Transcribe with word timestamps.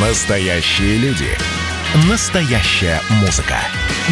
Настоящие 0.00 0.96
люди. 0.98 1.26
Настоящая 2.08 3.00
музыка. 3.20 3.56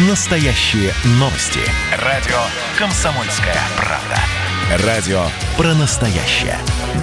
Настоящие 0.09 0.91
новости. 1.11 1.61
Радио 2.03 2.35
«Комсомольская 2.77 3.55
правда». 3.77 4.85
Радио 4.85 5.21
про 5.55 5.73
настоящее. 5.75 6.57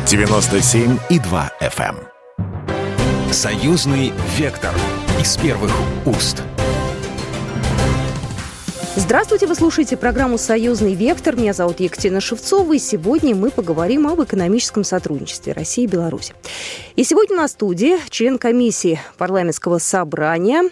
97,2 0.05 1.51
FM. 1.63 1.97
эм. 1.97 3.33
Союзный 3.33 4.13
вектор. 4.37 4.75
Из 5.19 5.35
первых 5.39 5.73
уст. 6.05 6.43
Здравствуйте, 8.97 9.49
вы 9.49 9.57
слушаете 9.57 9.97
программу 9.97 10.39
«Союзный 10.39 10.95
вектор». 10.95 11.35
Меня 11.35 11.53
зовут 11.53 11.81
Екатерина 11.81 12.21
Шевцова, 12.21 12.75
и 12.75 12.79
сегодня 12.79 13.35
мы 13.35 13.51
поговорим 13.51 14.07
об 14.07 14.23
экономическом 14.23 14.85
сотрудничестве 14.85 15.53
России 15.53 15.83
и 15.83 15.89
Беларуси. 15.89 16.33
И 16.95 17.03
сегодня 17.03 17.37
на 17.37 17.49
студии 17.49 17.97
член 18.11 18.39
комиссии 18.39 19.01
парламентского 19.19 19.79
собрания 19.79 20.63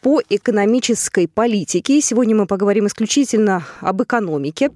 по 0.00 0.22
экономической 0.28 1.26
политике. 1.26 2.00
Сегодня 2.00 2.36
мы 2.36 2.46
поговорим 2.46 2.86
исключительно 2.86 3.64
об 3.80 4.00
экономике. 4.04 4.70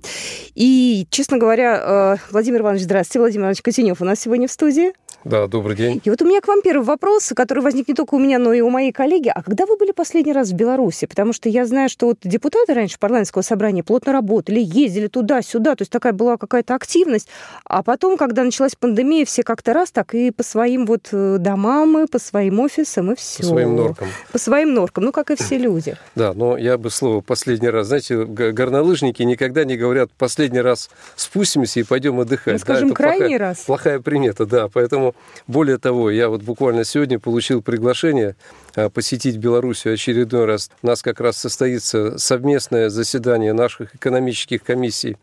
И, 0.56 1.06
честно 1.08 1.38
говоря, 1.38 2.16
э, 2.18 2.32
Владимир 2.32 2.62
Иванович, 2.62 2.82
здравствуйте. 2.82 3.20
Владимир 3.20 3.44
Иванович 3.44 3.62
Котенев 3.62 4.00
у 4.00 4.04
нас 4.04 4.18
сегодня 4.18 4.48
в 4.48 4.52
студии. 4.52 4.92
Да, 5.28 5.46
добрый 5.46 5.76
день. 5.76 6.00
И 6.04 6.08
вот 6.08 6.22
у 6.22 6.24
меня 6.24 6.40
к 6.40 6.48
вам 6.48 6.62
первый 6.62 6.84
вопрос, 6.84 7.34
который 7.36 7.62
возник 7.62 7.86
не 7.86 7.92
только 7.92 8.14
у 8.14 8.18
меня, 8.18 8.38
но 8.38 8.54
и 8.54 8.62
у 8.62 8.70
моей 8.70 8.92
коллеги. 8.92 9.30
А 9.34 9.42
когда 9.42 9.66
вы 9.66 9.76
были 9.76 9.92
последний 9.92 10.32
раз 10.32 10.48
в 10.48 10.54
Беларуси? 10.54 11.06
Потому 11.06 11.34
что 11.34 11.50
я 11.50 11.66
знаю, 11.66 11.90
что 11.90 12.06
вот 12.06 12.16
депутаты 12.22 12.72
раньше 12.72 12.98
парламентского 12.98 13.42
собрания 13.42 13.82
плотно 13.82 14.14
работали, 14.14 14.58
ездили 14.58 15.06
туда-сюда, 15.06 15.74
то 15.74 15.82
есть 15.82 15.92
такая 15.92 16.14
была 16.14 16.38
какая-то 16.38 16.74
активность. 16.74 17.28
А 17.64 17.82
потом, 17.82 18.16
когда 18.16 18.42
началась 18.42 18.74
пандемия, 18.74 19.26
все 19.26 19.42
как-то 19.42 19.74
раз 19.74 19.90
так 19.90 20.14
и 20.14 20.30
по 20.30 20.42
своим 20.42 20.86
вот 20.86 21.08
э, 21.12 21.36
домам, 21.38 22.04
и 22.04 22.06
по 22.06 22.18
своим 22.18 22.60
офисам, 22.60 23.12
и 23.12 23.14
все. 23.14 23.42
По 23.42 23.48
своим 23.48 23.76
норкам. 23.76 24.08
По 24.32 24.38
своим 24.38 24.72
норкам, 24.72 25.04
ну, 25.04 25.12
как 25.12 25.30
и 25.30 25.36
все 25.36 25.58
люди. 25.58 25.96
Да, 26.14 26.32
но 26.32 26.56
я 26.56 26.78
бы 26.78 26.90
слово 26.90 27.20
«последний 27.20 27.68
раз». 27.68 27.88
Знаете, 27.88 28.24
горнолыжники 28.24 29.22
никогда 29.22 29.64
не 29.64 29.76
говорят 29.76 30.10
«последний 30.18 30.60
раз 30.60 30.90
спустимся 31.16 31.80
и 31.80 31.82
пойдем 31.84 32.18
отдыхать». 32.18 32.54
Мы 32.54 32.58
скажем 32.58 32.88
это 32.88 32.96
«крайний 32.96 33.20
плохая, 33.20 33.38
раз». 33.38 33.58
Плохая 33.58 34.00
примета, 34.00 34.44
да. 34.44 34.68
Поэтому, 34.68 35.14
более 35.46 35.78
того, 35.78 36.10
я 36.10 36.28
вот 36.28 36.42
буквально 36.42 36.84
сегодня 36.84 37.18
получил 37.18 37.62
приглашение 37.62 38.36
а, 38.76 38.90
посетить 38.90 39.36
Белоруссию 39.38 39.94
очередной 39.94 40.44
раз. 40.44 40.70
У 40.82 40.86
нас 40.86 41.02
как 41.02 41.20
раз 41.20 41.38
состоится 41.38 42.18
совместное 42.18 42.90
заседание 42.90 43.52
наших 43.52 43.94
экономических 43.94 44.62
комиссий 44.62 45.16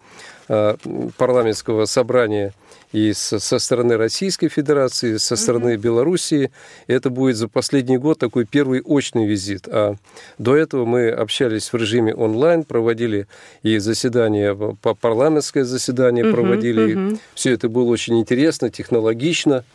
а, 0.48 0.78
парламентского 1.18 1.86
собрания 1.86 2.54
и 2.92 3.14
со, 3.14 3.60
стороны 3.60 3.98
Российской 3.98 4.48
Федерации, 4.48 5.18
со 5.18 5.36
стороны 5.36 5.74
mm-hmm. 5.74 5.78
Белоруссии. 5.78 6.52
Это 6.88 7.10
будет 7.10 7.36
за 7.36 7.48
последний 7.48 7.98
год 7.98 8.20
такой 8.20 8.46
первый 8.46 8.82
очный 8.82 9.26
визит. 9.26 9.68
А 9.68 9.96
до 10.38 10.56
этого 10.56 10.86
мы 10.86 11.10
общались 11.10 11.74
в 11.74 11.76
режиме 11.76 12.16
онлайн, 12.16 12.64
проводили 12.64 13.28
и 13.64 13.78
заседания, 13.80 14.56
парламентское 15.02 15.66
заседание 15.66 16.24
mm-hmm. 16.26 16.32
проводили. 16.32 16.96
Mm-hmm. 16.96 17.20
Все 17.34 17.52
это 17.52 17.68
было 17.68 17.90
очень 17.90 18.18
интересно, 18.20 18.70
технологично. 18.70 19.66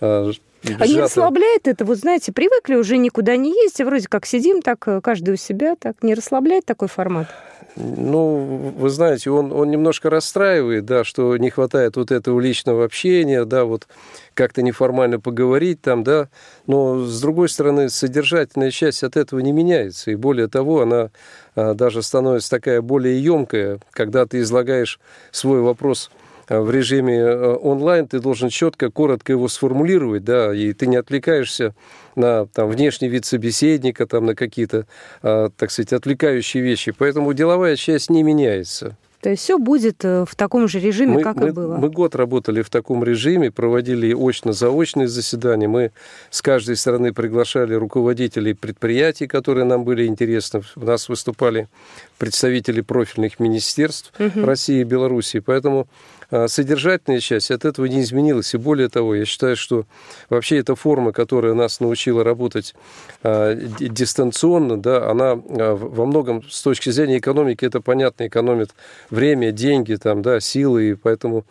А 0.00 0.86
не 0.86 1.00
расслабляет 1.00 1.66
это? 1.68 1.84
Вот 1.84 1.98
знаете, 1.98 2.32
привыкли 2.32 2.74
уже 2.74 2.96
никуда 2.98 3.36
не 3.36 3.50
ездить, 3.50 3.86
вроде 3.86 4.08
как 4.08 4.26
сидим 4.26 4.60
так, 4.60 4.86
э, 4.88 5.00
каждый 5.00 5.34
у 5.34 5.36
себя, 5.36 5.74
так 5.74 6.02
не 6.02 6.14
расслабляет 6.14 6.66
такой 6.66 6.88
формат? 6.88 7.28
Ну, 7.76 8.72
вы 8.76 8.90
знаете, 8.90 9.30
он, 9.30 9.52
он 9.52 9.70
немножко 9.70 10.10
расстраивает, 10.10 10.84
да, 10.84 11.04
что 11.04 11.36
не 11.36 11.50
хватает 11.50 11.96
вот 11.96 12.10
этого 12.10 12.40
личного 12.40 12.84
общения, 12.84 13.44
да, 13.44 13.64
вот 13.64 13.86
как-то 14.34 14.62
неформально 14.62 15.20
поговорить 15.20 15.80
там, 15.80 16.02
да, 16.02 16.28
но, 16.66 17.04
с 17.04 17.20
другой 17.20 17.48
стороны, 17.48 17.88
содержательная 17.88 18.70
часть 18.70 19.04
от 19.04 19.16
этого 19.16 19.40
не 19.40 19.52
меняется, 19.52 20.10
и 20.10 20.14
более 20.16 20.48
того, 20.48 20.82
она 20.82 21.10
а, 21.54 21.74
даже 21.74 22.02
становится 22.02 22.50
такая 22.50 22.82
более 22.82 23.22
емкая, 23.22 23.78
когда 23.92 24.26
ты 24.26 24.40
излагаешь 24.40 24.98
свой 25.30 25.60
вопрос 25.60 26.10
в 26.58 26.70
режиме 26.70 27.16
э, 27.16 27.56
онлайн 27.62 28.08
ты 28.08 28.18
должен 28.18 28.48
четко, 28.48 28.90
коротко 28.90 29.32
его 29.32 29.46
сформулировать, 29.46 30.24
да, 30.24 30.52
и 30.52 30.72
ты 30.72 30.88
не 30.88 30.96
отвлекаешься 30.96 31.74
на 32.16 32.46
там, 32.46 32.68
внешний 32.68 33.08
вид 33.08 33.24
собеседника, 33.24 34.06
там, 34.06 34.26
на 34.26 34.34
какие-то, 34.34 34.86
а, 35.22 35.50
так 35.56 35.70
сказать, 35.70 35.92
отвлекающие 35.92 36.62
вещи. 36.62 36.92
Поэтому 36.96 37.32
деловая 37.34 37.76
часть 37.76 38.10
не 38.10 38.24
меняется. 38.24 38.96
То 39.20 39.28
есть 39.28 39.42
все 39.42 39.58
будет 39.58 40.02
э, 40.04 40.24
в 40.26 40.34
таком 40.34 40.66
же 40.66 40.80
режиме, 40.80 41.16
мы, 41.16 41.22
как 41.22 41.36
мы, 41.36 41.48
и 41.48 41.50
было. 41.50 41.76
Мы 41.76 41.90
год 41.90 42.14
работали 42.14 42.62
в 42.62 42.70
таком 42.70 43.04
режиме, 43.04 43.50
проводили 43.50 44.14
очно-заочные 44.14 45.08
заседания. 45.08 45.68
Мы 45.68 45.92
с 46.30 46.40
каждой 46.40 46.76
стороны 46.76 47.12
приглашали 47.12 47.74
руководителей 47.74 48.54
предприятий, 48.54 49.26
которые 49.26 49.66
нам 49.66 49.84
были 49.84 50.06
интересны. 50.06 50.62
У 50.74 50.86
нас 50.86 51.10
выступали 51.10 51.68
представители 52.16 52.80
профильных 52.80 53.38
министерств 53.40 54.10
угу. 54.18 54.44
России 54.44 54.80
и 54.80 54.84
Белоруссии. 54.84 55.40
Поэтому 55.40 55.86
содержательная 56.30 57.20
часть 57.20 57.50
от 57.50 57.64
этого 57.64 57.86
не 57.86 58.00
изменилась. 58.00 58.54
И 58.54 58.58
более 58.58 58.88
того, 58.88 59.14
я 59.14 59.24
считаю, 59.24 59.56
что 59.56 59.84
вообще 60.28 60.58
эта 60.58 60.74
форма, 60.74 61.12
которая 61.12 61.54
нас 61.54 61.80
научила 61.80 62.22
работать 62.24 62.74
а, 63.22 63.54
дистанционно, 63.54 64.80
да, 64.80 65.10
она 65.10 65.32
а, 65.32 65.74
во 65.74 66.06
многом 66.06 66.42
с 66.48 66.62
точки 66.62 66.90
зрения 66.90 67.18
экономики, 67.18 67.64
это 67.64 67.80
понятно, 67.80 68.26
экономит 68.26 68.70
время, 69.10 69.52
деньги, 69.52 69.94
там, 69.94 70.22
да, 70.22 70.40
силы, 70.40 70.90
и 70.90 70.94
поэтому 70.94 71.44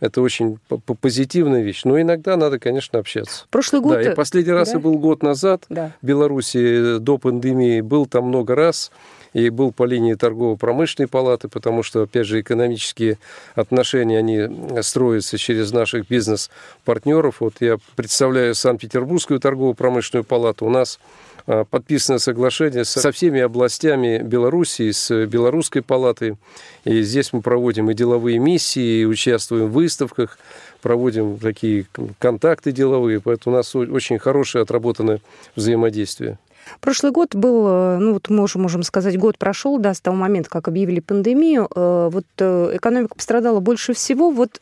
это 0.00 0.20
очень 0.20 0.58
позитивная 1.00 1.62
вещь. 1.62 1.82
Но 1.84 2.00
иногда 2.00 2.36
надо, 2.36 2.58
конечно, 2.58 2.98
общаться. 2.98 3.46
Прошлый 3.50 3.80
год... 3.80 3.94
Да, 3.94 4.02
и 4.02 4.14
последний 4.14 4.52
раз 4.52 4.68
да? 4.68 4.74
я 4.74 4.80
был 4.80 4.98
год 4.98 5.22
назад 5.22 5.64
да. 5.68 5.92
в 6.02 6.06
Беларуси 6.06 6.98
до 6.98 7.18
пандемии, 7.18 7.80
был 7.80 8.06
там 8.06 8.24
много 8.24 8.54
раз 8.54 8.90
и 9.36 9.50
был 9.50 9.70
по 9.70 9.84
линии 9.84 10.14
торгово-промышленной 10.14 11.08
палаты, 11.08 11.48
потому 11.48 11.82
что, 11.82 12.02
опять 12.02 12.26
же, 12.26 12.40
экономические 12.40 13.18
отношения, 13.54 14.18
они 14.18 14.82
строятся 14.82 15.36
через 15.36 15.72
наших 15.72 16.08
бизнес-партнеров. 16.08 17.36
Вот 17.40 17.56
я 17.60 17.76
представляю 17.96 18.54
Санкт-Петербургскую 18.54 19.38
торгово-промышленную 19.38 20.24
палату. 20.24 20.64
У 20.64 20.70
нас 20.70 20.98
а, 21.46 21.64
подписано 21.64 22.18
соглашение 22.18 22.86
со 22.86 23.12
всеми 23.12 23.42
областями 23.42 24.22
Белоруссии, 24.22 24.90
с 24.90 25.26
Белорусской 25.26 25.82
палатой. 25.82 26.36
И 26.84 27.02
здесь 27.02 27.34
мы 27.34 27.42
проводим 27.42 27.90
и 27.90 27.94
деловые 27.94 28.38
миссии, 28.38 29.02
и 29.02 29.04
участвуем 29.04 29.66
в 29.66 29.72
выставках, 29.72 30.38
проводим 30.80 31.36
такие 31.36 31.84
контакты 32.18 32.72
деловые. 32.72 33.20
Поэтому 33.20 33.56
у 33.56 33.58
нас 33.58 33.76
очень 33.76 34.18
хорошее 34.18 34.62
отработанное 34.62 35.20
взаимодействие. 35.56 36.38
Прошлый 36.80 37.12
год 37.12 37.34
был, 37.34 37.66
э, 37.66 37.98
ну 37.98 38.14
вот 38.14 38.28
мы 38.28 38.42
уже 38.42 38.58
можем 38.58 38.82
сказать, 38.82 39.18
год 39.18 39.38
прошел, 39.38 39.78
да, 39.78 39.94
с 39.94 40.00
того 40.00 40.16
момента, 40.16 40.50
как 40.50 40.68
объявили 40.68 41.00
пандемию. 41.00 41.68
Э, 41.74 42.08
вот 42.12 42.24
э, 42.38 42.70
экономика 42.74 43.14
пострадала 43.14 43.60
больше 43.60 43.94
всего. 43.94 44.30
Вот 44.30 44.58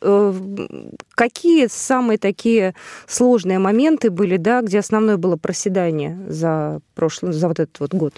какие 1.15 1.67
самые 1.67 2.17
такие 2.17 2.75
сложные 3.07 3.59
моменты 3.59 4.09
были, 4.09 4.37
да, 4.37 4.61
где 4.61 4.79
основное 4.79 5.17
было 5.17 5.35
проседание 5.37 6.17
за 6.27 6.79
прошлый, 6.93 7.33
за 7.33 7.47
вот 7.47 7.59
этот 7.59 7.79
вот 7.79 7.93
год? 7.93 8.13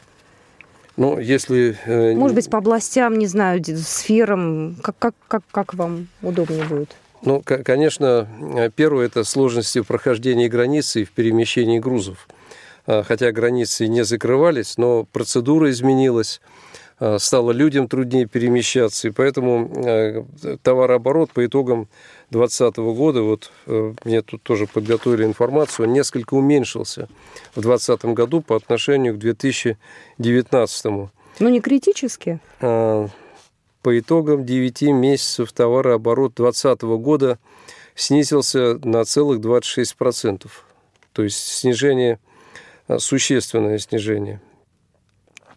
Ну, 0.97 1.19
если... 1.19 1.77
Может 1.85 2.35
быть, 2.35 2.49
по 2.49 2.57
областям, 2.57 3.17
не 3.17 3.27
знаю, 3.27 3.63
сферам, 3.63 4.77
как, 4.81 4.95
как, 4.97 5.15
как, 5.27 5.43
как 5.51 5.73
вам 5.75 6.07
удобнее 6.21 6.63
будет? 6.65 6.95
Ну, 7.21 7.41
конечно, 7.41 8.27
первое– 8.75 9.05
это 9.07 9.23
сложности 9.23 9.79
в 9.79 9.85
прохождении 9.85 10.47
границы 10.47 11.01
и 11.01 11.05
в 11.05 11.11
перемещении 11.11 11.79
грузов. 11.79 12.27
А, 12.87 13.03
хотя 13.03 13.31
границы 13.31 13.87
не 13.87 14.03
закрывались, 14.03 14.77
но 14.77 15.03
процедура 15.03 15.69
изменилась, 15.69 16.39
а, 16.99 17.19
стало 17.19 17.51
людям 17.51 17.89
труднее 17.89 18.25
перемещаться, 18.25 19.09
и 19.09 19.11
поэтому 19.11 19.69
а, 19.75 20.25
товарооборот 20.63 21.31
по 21.31 21.45
итогам 21.45 21.89
2020 22.29 22.77
года, 22.97 23.21
вот 23.21 23.51
э, 23.67 23.93
мне 24.03 24.21
тут 24.21 24.43
тоже 24.43 24.67
подготовили 24.67 25.23
информацию, 25.23 25.87
он 25.87 25.93
несколько 25.93 26.33
уменьшился 26.33 27.07
в 27.55 27.61
2020 27.61 28.05
году 28.05 28.41
по 28.41 28.55
отношению 28.55 29.15
к 29.15 29.17
2019. 29.17 30.85
Ну, 31.39 31.49
не 31.49 31.61
критически? 31.61 32.39
По 32.59 33.09
итогам 33.85 34.45
9 34.45 34.81
месяцев 34.93 35.53
товарооборот 35.53 36.33
2020 36.35 36.81
года 37.01 37.39
снизился 37.95 38.77
на 38.83 39.05
целых 39.05 39.39
26%. 39.39 40.47
То 41.13 41.23
есть 41.23 41.37
снижение 41.37 42.19
существенное 42.97 43.77
снижение. 43.77 44.41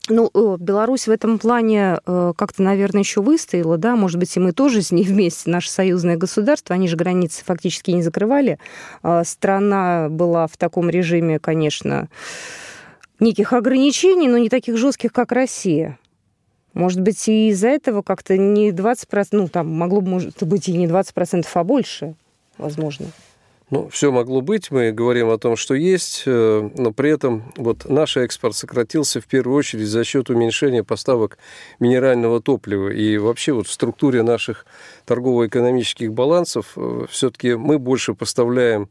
Ну, 0.08 0.30
э, 0.34 0.56
Беларусь 0.58 1.06
в 1.06 1.10
этом 1.10 1.38
плане 1.38 1.98
э, 2.04 2.32
как-то, 2.36 2.62
наверное, 2.62 3.02
еще 3.02 3.20
выстояла, 3.22 3.78
да, 3.78 3.94
может 3.94 4.18
быть, 4.18 4.36
и 4.36 4.40
мы 4.40 4.52
тоже 4.52 4.82
с 4.82 4.90
ней 4.90 5.04
вместе, 5.08 5.50
наше 5.50 5.70
союзное 5.70 6.16
государство, 6.16 6.74
они 6.74 6.88
же 6.88 6.96
границы 6.96 7.44
фактически 7.44 7.90
не 7.92 8.02
закрывали. 8.02 8.58
Страна 9.24 10.08
была 10.08 10.46
в 10.46 10.56
таком 10.56 10.90
режиме, 10.90 11.38
конечно, 11.38 12.08
неких 13.20 13.52
ограничений, 13.52 14.28
но 14.28 14.38
не 14.38 14.48
таких 14.48 14.76
жестких, 14.76 15.12
как 15.12 15.32
Россия. 15.32 15.98
Может 16.72 17.00
быть, 17.00 17.28
и 17.28 17.48
из-за 17.50 17.68
этого 17.68 18.02
как-то 18.02 18.36
не 18.36 18.70
20%, 18.70 19.28
ну, 19.32 19.48
там 19.48 19.68
могло 19.68 20.00
бы, 20.00 20.08
может 20.08 20.42
быть, 20.42 20.68
и 20.68 20.72
не 20.72 20.86
20%, 20.86 21.46
а 21.52 21.64
больше, 21.64 22.14
возможно. 22.58 23.06
Ну, 23.70 23.88
все 23.88 24.10
могло 24.10 24.40
быть, 24.40 24.72
мы 24.72 24.90
говорим 24.90 25.30
о 25.30 25.38
том, 25.38 25.54
что 25.54 25.74
есть, 25.74 26.24
э, 26.26 26.70
но 26.76 26.92
при 26.92 27.10
этом 27.10 27.52
вот 27.56 27.88
наш 27.88 28.16
экспорт 28.16 28.56
сократился 28.56 29.20
в 29.20 29.26
первую 29.26 29.56
очередь 29.56 29.86
за 29.86 30.02
счет 30.02 30.28
уменьшения 30.28 30.82
поставок 30.82 31.38
минерального 31.78 32.42
топлива. 32.42 32.88
И 32.88 33.16
вообще 33.16 33.52
вот 33.52 33.68
в 33.68 33.72
структуре 33.72 34.24
наших 34.24 34.66
торгово-экономических 35.04 36.12
балансов 36.12 36.72
э, 36.74 37.06
все-таки 37.08 37.54
мы 37.54 37.78
больше 37.78 38.14
поставляем 38.14 38.88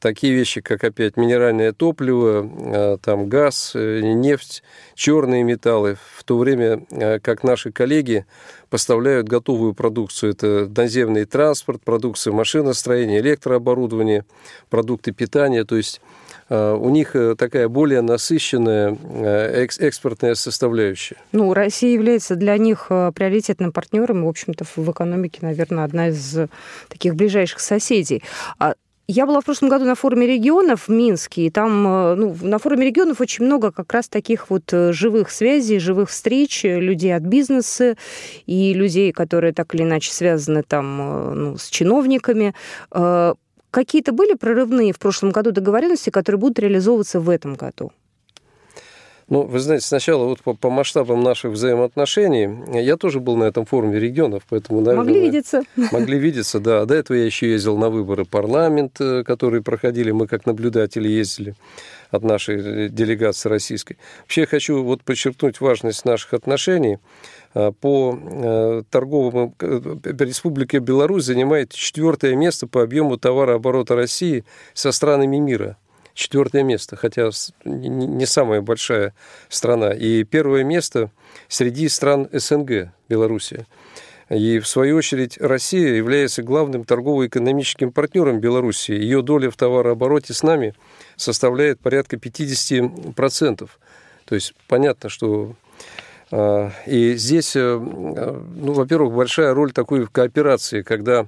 такие 0.00 0.34
вещи, 0.34 0.60
как 0.60 0.82
опять 0.82 1.16
минеральное 1.16 1.72
топливо, 1.72 2.50
э, 2.58 2.96
там 3.02 3.28
газ, 3.28 3.72
э, 3.74 4.00
нефть, 4.00 4.62
черные 4.94 5.44
металлы, 5.44 5.96
в 6.16 6.24
то 6.24 6.38
время 6.38 6.82
э, 6.90 7.20
как 7.20 7.44
наши 7.44 7.70
коллеги 7.70 8.26
поставляют 8.70 9.28
готовую 9.28 9.74
продукцию. 9.74 10.32
Это 10.32 10.70
наземный 10.74 11.26
транспорт, 11.26 11.82
продукция 11.84 12.32
машиностроения, 12.32 13.20
электрооборудование, 13.20 14.24
продукты 14.70 15.12
питания. 15.12 15.64
То 15.64 15.76
есть 15.76 16.00
у 16.48 16.90
них 16.90 17.14
такая 17.38 17.68
более 17.68 18.00
насыщенная 18.00 18.96
экспортная 19.78 20.34
составляющая. 20.34 21.16
Ну, 21.30 21.54
Россия 21.54 21.92
является 21.92 22.34
для 22.34 22.58
них 22.58 22.86
приоритетным 22.88 23.70
партнером, 23.70 24.24
в 24.24 24.28
общем-то, 24.28 24.64
в 24.64 24.90
экономике, 24.90 25.38
наверное, 25.42 25.84
одна 25.84 26.08
из 26.08 26.38
таких 26.88 27.14
ближайших 27.14 27.60
соседей. 27.60 28.24
А 28.58 28.74
я 29.10 29.26
была 29.26 29.40
в 29.40 29.44
прошлом 29.44 29.68
году 29.68 29.84
на 29.84 29.94
форуме 29.94 30.26
регионов 30.26 30.86
в 30.86 30.90
Минске, 30.90 31.46
и 31.46 31.50
там 31.50 31.86
э, 31.86 32.14
ну, 32.14 32.36
на 32.42 32.58
форуме 32.58 32.86
регионов 32.86 33.20
очень 33.20 33.44
много 33.44 33.72
как 33.72 33.92
раз 33.92 34.08
таких 34.08 34.50
вот 34.50 34.72
э, 34.72 34.92
живых 34.92 35.30
связей, 35.30 35.78
живых 35.78 36.10
встреч, 36.10 36.64
э, 36.64 36.78
людей 36.78 37.14
от 37.14 37.22
бизнеса 37.22 37.96
и 38.46 38.72
людей, 38.72 39.12
которые 39.12 39.52
так 39.52 39.74
или 39.74 39.82
иначе 39.82 40.12
связаны 40.12 40.62
там 40.62 40.96
ну, 41.34 41.58
с 41.58 41.68
чиновниками. 41.68 42.54
Какие-то 43.70 44.12
были 44.12 44.34
прорывные 44.34 44.92
в 44.92 44.98
прошлом 44.98 45.30
году 45.30 45.52
договоренности, 45.52 46.10
которые 46.10 46.40
будут 46.40 46.58
реализовываться 46.58 47.20
в 47.20 47.28
этом 47.28 47.54
году? 47.54 47.92
Ну, 49.30 49.42
вы 49.42 49.60
знаете, 49.60 49.86
сначала 49.86 50.24
вот 50.24 50.42
по, 50.42 50.54
по 50.54 50.70
масштабам 50.70 51.22
наших 51.22 51.52
взаимоотношений, 51.52 52.82
я 52.82 52.96
тоже 52.96 53.20
был 53.20 53.36
на 53.36 53.44
этом 53.44 53.64
форуме 53.64 54.00
регионов, 54.00 54.42
поэтому, 54.48 54.80
наверное... 54.80 55.04
Могли 55.04 55.20
видеться. 55.20 55.62
Могли 55.92 56.18
видеться, 56.18 56.58
да. 56.58 56.84
До 56.84 56.94
этого 56.94 57.16
я 57.16 57.26
еще 57.26 57.48
ездил 57.48 57.78
на 57.78 57.90
выборы 57.90 58.24
парламент, 58.24 59.00
э, 59.00 59.22
которые 59.22 59.62
проходили, 59.62 60.10
мы 60.10 60.26
как 60.26 60.46
наблюдатели 60.46 61.08
ездили 61.08 61.54
от 62.10 62.24
нашей 62.24 62.88
делегации 62.88 63.48
российской. 63.48 63.98
Вообще 64.22 64.40
я 64.40 64.46
хочу 64.48 64.82
вот 64.82 65.04
подчеркнуть 65.04 65.60
важность 65.60 66.04
наших 66.04 66.34
отношений. 66.34 66.98
Э, 67.54 67.70
по 67.70 68.18
э, 68.20 68.82
торговому 68.90 69.54
Республика 69.60 70.80
Беларусь 70.80 71.26
занимает 71.26 71.72
четвертое 71.72 72.34
место 72.34 72.66
по 72.66 72.82
объему 72.82 73.16
товарооборота 73.16 73.94
России 73.94 74.44
со 74.74 74.90
странами 74.90 75.36
мира– 75.36 75.76
четвертое 76.20 76.62
место, 76.62 76.96
хотя 76.96 77.30
не 77.64 78.26
самая 78.26 78.60
большая 78.60 79.14
страна. 79.48 79.92
И 79.92 80.24
первое 80.24 80.62
место 80.64 81.10
среди 81.48 81.88
стран 81.88 82.28
СНГ, 82.32 82.92
Белоруссия. 83.08 83.66
И, 84.28 84.60
в 84.60 84.68
свою 84.68 84.96
очередь, 84.96 85.38
Россия 85.38 85.94
является 85.94 86.44
главным 86.44 86.84
торгово-экономическим 86.84 87.90
партнером 87.90 88.38
Беларуси. 88.38 88.92
Ее 88.92 89.22
доля 89.22 89.50
в 89.50 89.56
товарообороте 89.56 90.34
с 90.34 90.44
нами 90.44 90.74
составляет 91.16 91.80
порядка 91.80 92.16
50%. 92.16 93.68
То 94.26 94.34
есть 94.34 94.54
понятно, 94.68 95.08
что 95.08 95.56
и 96.86 97.14
здесь, 97.16 97.56
э, 97.56 97.76
ну, 97.76 98.72
во-первых, 98.72 99.12
большая 99.14 99.52
роль 99.52 99.72
такой 99.72 100.04
в 100.04 100.10
кооперации, 100.10 100.82
когда 100.82 101.26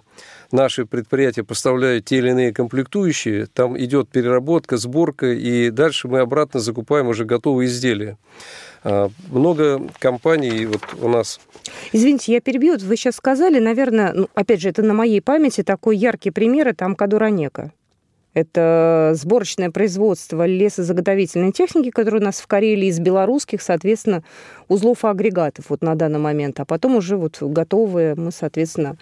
наши 0.52 0.87
предприятия 0.87 1.43
поставляют 1.43 2.04
те 2.04 2.19
или 2.19 2.31
иные 2.31 2.52
комплектующие, 2.52 3.46
там 3.46 3.76
идет 3.76 4.08
переработка, 4.10 4.76
сборка, 4.76 5.32
и 5.32 5.70
дальше 5.70 6.06
мы 6.06 6.20
обратно 6.20 6.60
закупаем 6.60 7.08
уже 7.08 7.25
готовые 7.25 7.66
изделия. 7.69 8.16
А, 8.84 9.10
много 9.31 9.82
компаний 9.99 10.66
вот 10.66 10.82
у 11.00 11.08
нас. 11.08 11.40
Извините, 11.93 12.32
я 12.32 12.40
перебью. 12.40 12.76
Вы 12.78 12.96
сейчас 12.96 13.16
сказали, 13.16 13.58
наверное, 13.58 14.12
ну, 14.12 14.28
опять 14.34 14.60
же, 14.60 14.69
это 14.69 14.82
на 14.82 14.94
моей 14.94 15.20
памяти 15.20 15.62
такой 15.62 15.96
яркий 15.96 16.31
пример, 16.31 16.69
это 16.69 16.84
Амкадуранека. 16.84 17.72
Это 18.34 19.12
сборочное 19.14 19.70
производство 19.70 20.46
лесозаготовительной 20.46 21.52
техники, 21.52 21.90
которое 21.90 22.19
у 22.19 22.25
нас 22.25 22.40
в 22.40 22.46
Карелии 22.46 22.88
из 22.88 22.99
белорусских, 22.99 23.61
соответственно, 23.61 24.23
узлов 24.69 25.05
и 25.05 25.08
агрегатов 25.08 25.67
вот 25.69 25.82
на 25.82 25.94
данный 25.94 26.19
момент. 26.19 26.58
А 26.61 26.64
потом 26.64 26.96
уже 26.96 27.17
вот 27.17 27.38
готовые 27.43 28.14
мы, 28.14 28.32
соответственно, 28.32 28.96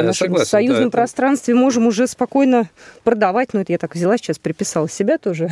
в 0.00 0.04
нашем 0.04 0.28
согласен, 0.28 0.50
союзном 0.50 0.90
да, 0.90 0.98
пространстве 0.98 1.54
можем 1.54 1.86
уже 1.86 2.06
спокойно 2.06 2.68
продавать. 3.04 3.52
Но 3.52 3.60
это 3.60 3.72
я 3.72 3.78
так 3.78 3.94
взяла 3.94 4.16
сейчас, 4.16 4.38
приписала 4.38 4.88
себя 4.88 5.18
тоже. 5.18 5.48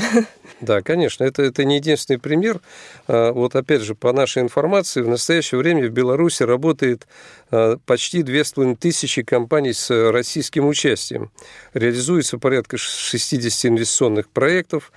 Да, 0.61 0.83
конечно, 0.83 1.25
это, 1.25 1.43
это 1.43 1.65
не 1.65 1.77
единственный 1.77 2.19
пример. 2.19 2.61
А, 3.09 3.33
вот 3.33 3.57
опять 3.57 3.81
же, 3.81 3.95
по 3.95 4.13
нашей 4.13 4.43
информации, 4.43 5.01
в 5.01 5.09
настоящее 5.09 5.59
время 5.59 5.89
в 5.89 5.91
Беларуси 5.91 6.43
работает 6.43 7.07
а, 7.51 7.79
почти 7.87 8.23
две 8.23 8.45
с 8.45 8.53
половиной 8.53 8.77
тысячи 8.77 9.23
компаний 9.23 9.73
с 9.73 9.91
российским 10.11 10.67
участием. 10.69 11.31
Реализуется 11.73 12.37
порядка 12.37 12.77
60 12.77 13.71
инвестиционных 13.71 14.29
проектов. 14.29 14.93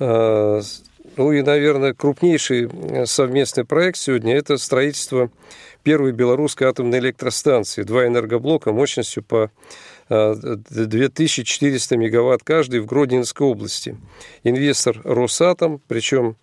А, 0.00 0.60
ну 1.16 1.32
и, 1.32 1.42
наверное, 1.42 1.94
крупнейший 1.94 2.68
совместный 3.06 3.64
проект 3.64 3.98
сегодня– 3.98 4.36
это 4.36 4.58
строительство 4.58 5.30
первой 5.86 6.10
белорусской 6.10 6.66
атомной 6.66 6.98
электростанции. 6.98 7.84
Два 7.84 8.08
энергоблока 8.08 8.72
мощностью 8.72 9.22
по 9.22 9.52
2400 10.08 11.94
а, 11.94 11.98
мегаватт 11.98 12.42
каждый 12.42 12.80
в 12.80 12.86
Гродненской 12.86 13.46
области. 13.46 13.96
Инвестор 14.42 15.00
Росатом, 15.04 15.80
причем 15.86 16.34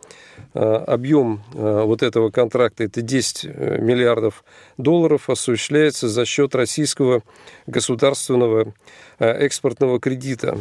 а, 0.54 0.78
объем 0.88 1.44
а, 1.54 1.84
вот 1.84 2.04
этого 2.04 2.30
контракта 2.30 2.86
это 2.86 3.02
10 3.02 3.44
э, 3.44 3.78
миллиардов 3.82 4.46
долларов, 4.78 5.30
осуществляется 5.30 6.08
за 6.08 6.24
счет 6.24 6.56
российского 6.56 7.22
государственного 7.68 8.74
экспортного 9.20 10.00
кредита. 10.00 10.58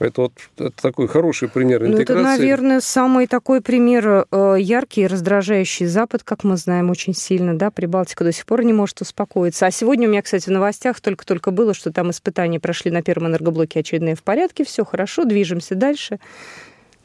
Поэтому 0.00 0.32
вот 0.56 0.66
это 0.68 0.82
такой 0.82 1.08
хороший 1.08 1.50
пример 1.50 1.84
интеграции. 1.84 2.14
Ну, 2.14 2.20
это, 2.20 2.22
наверное, 2.22 2.80
самый 2.80 3.26
такой 3.26 3.60
пример 3.60 4.24
э, 4.30 4.56
яркий, 4.58 5.06
раздражающий 5.06 5.84
Запад, 5.84 6.22
как 6.24 6.42
мы 6.42 6.56
знаем, 6.56 6.88
очень 6.88 7.12
сильно, 7.14 7.54
да, 7.58 7.70
Прибалтика 7.70 8.24
до 8.24 8.32
сих 8.32 8.46
пор 8.46 8.64
не 8.64 8.72
может 8.72 9.02
успокоиться. 9.02 9.66
А 9.66 9.70
сегодня 9.70 10.08
у 10.08 10.10
меня, 10.10 10.22
кстати, 10.22 10.48
в 10.48 10.52
новостях 10.52 11.02
только-только 11.02 11.50
было, 11.50 11.74
что 11.74 11.92
там 11.92 12.10
испытания 12.12 12.58
прошли 12.58 12.90
на 12.90 13.02
первом 13.02 13.28
энергоблоке 13.28 13.80
очередные 13.80 14.14
в 14.14 14.22
порядке, 14.22 14.64
все 14.64 14.86
хорошо, 14.86 15.24
движемся 15.24 15.74
дальше. 15.74 16.18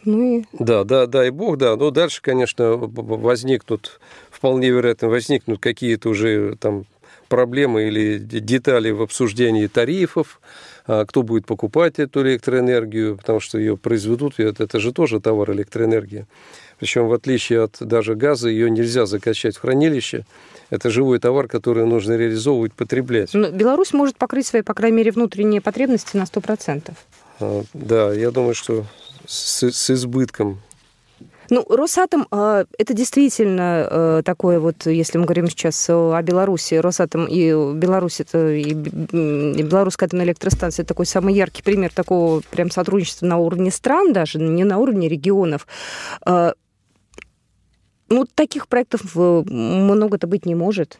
Ну 0.05 0.37
и... 0.37 0.43
Да, 0.53 0.85
да, 0.85 1.05
дай 1.05 1.31
бог, 1.31 1.57
да. 1.57 1.75
Но 1.75 1.91
дальше, 1.91 2.21
конечно, 2.21 2.77
возникнут, 2.77 3.99
вполне 4.31 4.69
вероятно, 4.69 5.09
возникнут 5.09 5.59
какие-то 5.59 6.07
уже 6.07 6.55
там 6.55 6.85
проблемы 7.27 7.89
или 7.89 8.19
детали 8.19 8.91
в 8.91 9.01
обсуждении 9.01 9.67
тарифов, 9.67 10.39
кто 10.85 11.23
будет 11.23 11.45
покупать 11.45 11.99
эту 11.99 12.21
электроэнергию, 12.21 13.17
потому 13.17 13.39
что 13.39 13.57
ее 13.57 13.75
произведут, 13.75 14.39
это 14.39 14.79
же 14.79 14.93
тоже 14.93 15.19
товар 15.19 15.51
электроэнергии. 15.51 16.27
Причем, 16.79 17.07
в 17.07 17.13
отличие 17.13 17.63
от 17.63 17.77
даже 17.79 18.15
газа, 18.15 18.49
ее 18.49 18.69
нельзя 18.69 19.05
закачать 19.05 19.55
в 19.55 19.61
хранилище. 19.61 20.25
Это 20.69 20.89
живой 20.89 21.19
товар, 21.19 21.47
который 21.47 21.85
нужно 21.85 22.17
реализовывать, 22.17 22.73
потреблять. 22.73 23.33
Но 23.33 23.49
Беларусь 23.49 23.93
может 23.93 24.17
покрыть 24.17 24.47
свои, 24.47 24.61
по 24.61 24.73
крайней 24.73 24.97
мере, 24.97 25.11
внутренние 25.11 25.61
потребности 25.61 26.17
на 26.17 26.23
100%. 26.23 26.93
А, 27.39 27.63
да, 27.73 28.13
я 28.13 28.31
думаю, 28.31 28.55
что 28.55 28.85
с, 29.25 29.63
с 29.63 29.89
избытком 29.91 30.59
ну, 31.49 31.65
Росатом 31.69 32.27
а, 32.31 32.65
это 32.77 32.93
действительно 32.93 33.87
э, 33.89 34.21
такое 34.25 34.59
вот, 34.59 34.85
если 34.85 35.17
мы 35.17 35.25
говорим 35.25 35.47
сейчас 35.47 35.89
о 35.89 36.21
Беларуси, 36.21 36.75
Росатом 36.75 37.25
и 37.25 37.49
Беларусь, 37.73 38.19
это 38.19 38.49
и 38.49 38.73
Белорусская 38.73 40.05
атомная 40.05 40.25
электростанция, 40.25 40.83
это 40.83 40.89
такой 40.89 41.05
самый 41.05 41.33
яркий 41.33 41.63
пример 41.63 41.91
такого 41.93 42.41
прям 42.51 42.71
сотрудничества 42.71 43.25
на 43.25 43.37
уровне 43.37 43.71
стран 43.71 44.13
даже, 44.13 44.39
не 44.39 44.63
на 44.63 44.77
уровне 44.77 45.07
регионов. 45.07 45.67
А, 46.21 46.53
ну, 48.09 48.25
таких 48.33 48.67
проектов 48.67 49.01
э, 49.15 49.43
много-то 49.47 50.27
быть 50.27 50.45
не 50.45 50.55
может. 50.55 50.99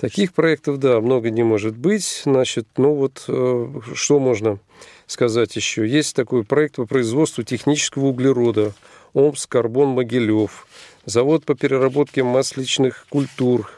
Таких 0.00 0.32
проектов, 0.32 0.78
да, 0.78 0.98
много 1.02 1.28
не 1.28 1.42
может 1.42 1.76
быть. 1.76 2.22
Значит, 2.24 2.66
ну 2.78 2.94
вот 2.94 3.24
э, 3.28 3.80
что 3.94 4.18
можно 4.18 4.58
сказать 5.06 5.54
еще. 5.56 5.86
Есть 5.86 6.16
такой 6.16 6.42
проект 6.42 6.76
по 6.76 6.86
производству 6.86 7.44
технического 7.44 8.06
углерода 8.06 8.72
Омск, 9.12 9.50
Карбон, 9.50 9.88
Могилев. 9.88 10.66
Завод 11.04 11.44
по 11.44 11.54
переработке 11.54 12.22
масличных 12.22 13.06
культур. 13.10 13.70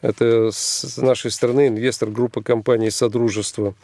Это 0.00 0.50
с 0.52 0.96
нашей 0.96 1.30
страны 1.30 1.68
инвестор 1.68 2.10
группы 2.10 2.42
компаний 2.42 2.90
«Содружество» 2.90 3.74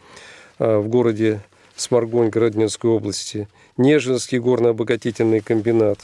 а, 0.58 0.80
в 0.80 0.88
городе 0.88 1.40
Сморгонь 1.76 2.30
Градненской 2.30 2.90
области. 2.90 3.46
Нежинский 3.76 4.38
горно-обогатительный 4.38 5.40
комбинат. 5.40 6.00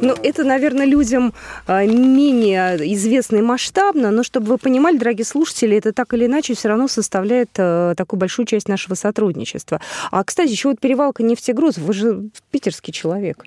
Ну, 0.00 0.14
это, 0.22 0.44
наверное, 0.44 0.84
людям 0.84 1.32
а, 1.66 1.84
менее 1.84 2.76
известно 2.94 3.36
и 3.36 3.42
масштабно, 3.42 4.10
но 4.10 4.22
чтобы 4.22 4.48
вы 4.48 4.58
понимали, 4.58 4.98
дорогие 4.98 5.24
слушатели, 5.24 5.76
это 5.76 5.92
так 5.92 6.12
или 6.14 6.26
иначе 6.26 6.54
все 6.54 6.68
равно 6.68 6.88
составляет 6.88 7.50
э, 7.56 7.94
такую 7.96 8.20
большую 8.20 8.46
часть 8.46 8.68
нашего 8.68 8.94
сотрудничества. 8.94 9.80
А, 10.10 10.22
кстати, 10.24 10.50
еще 10.50 10.68
вот 10.68 10.80
перевалка 10.80 11.22
нефтегруз, 11.22 11.78
вы 11.78 11.92
же 11.92 12.28
питерский 12.50 12.92
человек. 12.92 13.44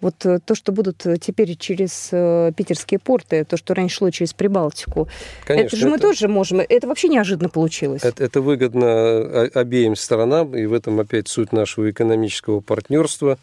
Вот 0.00 0.24
э, 0.26 0.38
то, 0.44 0.54
что 0.54 0.70
будут 0.70 1.04
э, 1.06 1.16
теперь 1.16 1.56
через 1.56 2.10
питерские 2.54 3.00
порты, 3.00 3.44
то, 3.44 3.56
что 3.56 3.74
раньше 3.74 3.96
шло 3.96 4.10
через 4.10 4.32
Прибалтику, 4.32 5.08
Конечно, 5.44 5.66
это 5.66 5.76
же 5.76 5.88
мы 5.88 5.98
тоже 5.98 6.28
можем. 6.28 6.60
Это 6.60 6.86
вообще 6.86 7.08
неожиданно 7.08 7.48
получилось. 7.48 8.04
Это, 8.04 8.22
это 8.22 8.40
выгодно 8.40 9.48
обеим 9.54 9.96
сторонам, 9.96 10.54
и 10.56 10.66
в 10.66 10.72
этом 10.72 11.00
опять 11.00 11.28
суть 11.28 11.52
нашего 11.52 11.90
экономического 11.90 12.60
партнерства. 12.60 13.38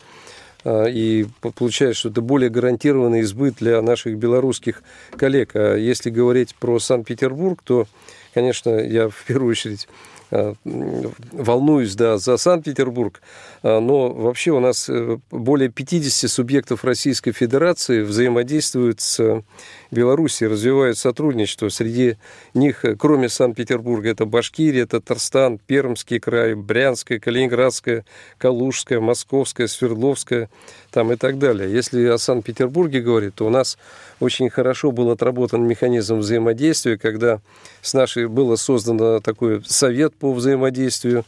А, 0.64 0.86
и 0.86 1.26
получается, 1.42 2.00
что 2.00 2.10
это 2.10 2.22
более 2.22 2.50
гарантированный 2.50 3.22
избыт 3.22 3.56
для 3.60 3.82
наших 3.82 4.18
белорусских 4.18 4.84
коллег. 5.16 5.52
А 5.56 5.76
если 5.76 6.10
говорить 6.10 6.56
про 6.56 6.80
Санкт-Петербург, 6.80 7.62
то, 7.64 7.88
конечно, 8.34 8.70
я 8.70 9.10
в 9.10 9.24
первую 9.26 9.52
очередь 9.52 9.88
волнуюсь 10.32 11.96
да, 11.96 12.18
за 12.18 12.38
Санкт-Петербург, 12.38 13.22
а, 13.64 13.80
но 13.80 14.10
вообще 14.10 14.52
у 14.52 14.60
нас 14.60 14.88
э, 14.90 15.18
более 15.30 15.70
50 15.70 16.30
субъектов 16.30 16.86
Российской 16.86 17.32
Федерации 17.34 18.02
взаимодействуют 18.02 19.02
с 19.02 19.44
Белоруссией, 19.92 20.50
развивают 20.50 20.98
сотрудничество. 20.98 21.68
Среди 21.70 22.16
них, 22.54 22.86
э, 22.86 22.96
кроме 22.96 23.28
Санкт-Петербурга, 23.28 24.10
это 24.10 24.26
Башкирия, 24.26 24.86
Татарстан, 24.86 25.60
Пермский 25.60 26.20
край, 26.20 26.56
Брянская, 26.56 27.20
Калининградская, 27.20 28.06
Калужская, 28.38 29.02
Московская, 29.02 29.68
Свердловская 29.68 30.50
там 30.92 31.12
и 31.12 31.16
так 31.16 31.40
далее. 31.40 31.72
Если 31.72 32.06
о 32.06 32.18
Санкт-Петербурге 32.18 33.02
говорить, 33.02 33.36
то 33.36 33.48
у 33.48 33.50
нас 33.50 33.78
очень 34.20 34.50
хорошо 34.50 34.92
был 34.92 35.10
отработан 35.10 35.66
механизм 35.66 36.18
взаимодействия, 36.18 36.98
когда 36.98 37.40
с 37.82 37.94
нашей 37.94 38.28
было 38.28 38.56
создано 38.56 39.20
такой 39.20 39.64
совет 39.66 40.14
по 40.14 40.34
взаимодействию 40.34 41.26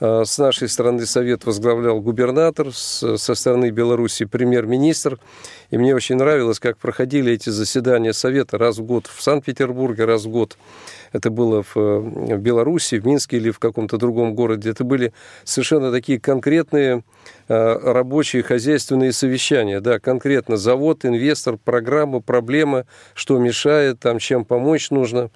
с 0.00 0.38
нашей 0.38 0.68
стороны 0.68 1.06
совет 1.06 1.44
возглавлял 1.44 2.00
губернатор, 2.00 2.72
со 2.72 3.34
стороны 3.34 3.70
Беларуси 3.70 4.24
премьер-министр. 4.24 5.18
И 5.70 5.78
мне 5.78 5.94
очень 5.94 6.16
нравилось, 6.16 6.60
как 6.60 6.78
проходили 6.78 7.32
эти 7.32 7.50
заседания 7.50 8.12
совета 8.12 8.58
раз 8.58 8.78
в 8.78 8.84
год 8.84 9.06
в 9.06 9.22
Санкт-Петербурге, 9.22 10.04
раз 10.04 10.24
в 10.24 10.28
год 10.28 10.56
это 11.12 11.30
было 11.30 11.64
в 11.74 12.36
Беларуси, 12.38 12.96
в 12.96 13.06
Минске 13.06 13.38
или 13.38 13.50
в 13.50 13.58
каком-то 13.58 13.96
другом 13.96 14.34
городе. 14.34 14.70
Это 14.70 14.84
были 14.84 15.12
совершенно 15.44 15.90
такие 15.90 16.20
конкретные 16.20 17.02
э, 17.48 17.92
рабочие 17.92 18.42
хозяйственные 18.42 19.12
совещания, 19.12 19.80
да, 19.80 19.98
конкретно 19.98 20.56
завод, 20.56 21.04
инвестор, 21.04 21.56
программа, 21.56 22.20
проблема, 22.20 22.86
что 23.14 23.38
мешает, 23.38 24.00
там, 24.00 24.18
чем 24.18 24.44
помочь 24.44 24.90
нужно. 24.90 25.30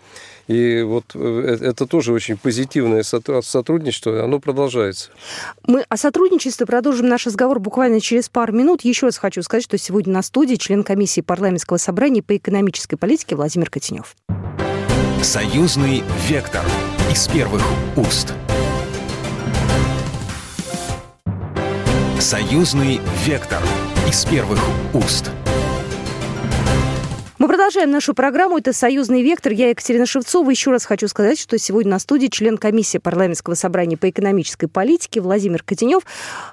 И 0.49 0.83
вот 0.83 1.05
э, 1.15 1.59
это 1.61 1.87
тоже 1.87 2.13
очень 2.13 2.37
позитивное 2.37 3.03
сотрудничество, 3.03 4.25
оно 4.25 4.41
продолжается. 4.41 5.11
Мы 5.67 5.85
о 5.89 5.97
сотрудничестве 5.97 6.67
продолжим 6.67 7.09
наш 7.09 7.27
разговор 7.27 7.61
буквально 7.61 8.01
через 8.01 8.29
пару 8.29 8.53
минут. 8.53 8.83
Еще 8.83 9.07
раз 9.07 9.19
хочу 9.19 9.43
сказать, 9.43 9.65
что 9.65 9.79
сегодня 9.79 10.13
на 10.13 10.23
студии 10.23 10.57
член 10.57 10.83
комиссии 10.83 11.21
парламентского 11.21 11.77
собрания 11.77 12.23
по 12.23 12.37
экономической 12.37 12.97
политике 12.97 13.37
Владимир 13.37 13.71
Котенев. 13.71 14.17
Союзный 15.23 16.03
вектор 16.29 16.65
из 17.11 17.29
первых 17.29 17.63
уст. 17.97 18.35
Союзный 22.19 23.01
вектор 23.25 23.63
из 24.09 24.25
первых 24.25 24.61
уст. 24.95 25.31
Продолжаем 27.63 27.93
нашу 27.93 28.13
программу. 28.13 28.59
Это 28.59 28.73
«Союзный 28.73 29.23
вектор». 29.23 29.53
Я 29.53 29.69
Екатерина 29.69 30.05
Шевцова. 30.05 30.51
Еще 30.51 30.73
раз 30.73 30.85
хочу 30.85 31.07
сказать, 31.07 31.39
что 31.39 31.57
сегодня 31.59 31.93
на 31.93 32.01
студии 32.01 32.27
член 32.27 32.59
комиссии 32.59 32.99
парламентского 32.99 33.55
собрания 33.55 33.97
по 33.97 34.11
экономической 34.11 34.67
политике 34.67 35.21
Владимир 35.21 35.63
Котенев. 35.63 36.03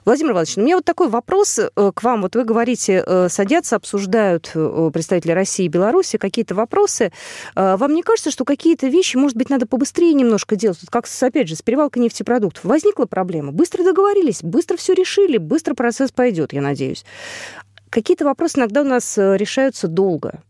Владимир 0.06 0.34
Иванович, 0.34 0.58
у 0.58 0.62
меня 0.62 0.76
вот 0.76 0.86
такой 0.86 1.10
вопрос 1.10 1.58
э, 1.58 1.92
к 1.96 2.04
вам. 2.04 2.22
Вот 2.22 2.36
вы 2.36 2.44
говорите, 2.44 3.04
э, 3.04 3.28
садятся, 3.28 3.78
обсуждают 3.78 4.52
э, 4.54 4.92
представители 4.94 5.32
России 5.32 5.66
и 5.66 5.68
Беларуси 5.68 6.20
какие-то 6.20 6.54
вопросы. 6.54 7.12
Вам 7.56 7.96
не 7.96 8.04
кажется, 8.04 8.30
что 8.30 8.46
какие-то 8.46 8.86
вещи, 8.86 9.18
может 9.18 9.36
быть, 9.36 9.50
надо 9.50 9.66
побыстрее 9.66 10.14
немножко 10.14 10.56
делать? 10.56 10.78
Вот 10.80 10.92
как, 10.92 11.08
опять 11.22 11.48
же, 11.48 11.56
с 11.56 11.64
перевалкой 11.64 12.04
нефтепродуктов. 12.04 12.66
Возникла 12.66 13.06
проблема, 13.06 13.52
быстро 13.52 13.84
договорились, 13.84 14.44
быстро 14.44 14.78
все 14.78 14.94
решили, 14.94 15.40
быстро 15.40 15.74
процесс 15.74 16.12
пойдет, 16.12 16.54
я 16.54 16.62
надеюсь. 16.62 17.04
Какие-то 17.90 18.26
вопросы 18.26 18.60
иногда 18.60 18.82
у 18.82 18.86
нас 18.86 19.18
решаются 19.18 19.88
долго 19.88 20.44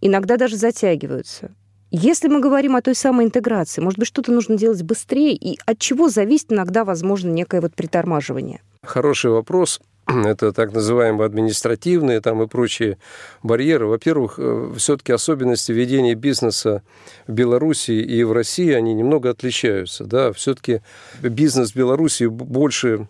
иногда 0.00 0.36
даже 0.36 0.56
затягиваются. 0.56 1.50
Если 1.90 2.28
мы 2.28 2.40
говорим 2.40 2.76
о 2.76 2.82
той 2.82 2.94
самой 2.94 3.24
интеграции, 3.24 3.80
может 3.80 3.98
быть, 3.98 4.08
что-то 4.08 4.30
нужно 4.30 4.58
делать 4.58 4.82
быстрее, 4.82 5.34
и 5.34 5.58
от 5.64 5.78
чего 5.78 6.10
зависит 6.10 6.52
иногда, 6.52 6.84
возможно, 6.84 7.30
некое 7.30 7.62
вот 7.62 7.74
притормаживание? 7.74 8.60
Хороший 8.82 9.30
вопрос. 9.30 9.80
Это 10.06 10.52
так 10.52 10.72
называемые 10.72 11.26
административные 11.26 12.20
там 12.20 12.42
и 12.42 12.46
прочие 12.46 12.98
барьеры. 13.42 13.86
Во-первых, 13.86 14.34
э, 14.38 14.72
все-таки 14.76 15.12
особенности 15.12 15.72
ведения 15.72 16.14
бизнеса 16.14 16.82
в 17.26 17.32
Беларуси 17.32 17.92
и 17.92 18.22
в 18.22 18.32
России, 18.32 18.72
они 18.72 18.94
немного 18.94 19.30
отличаются. 19.30 20.04
Да? 20.04 20.32
Все-таки 20.32 20.82
бизнес 21.22 21.72
в 21.72 21.76
Беларуси 21.76 22.24
больше 22.24 23.08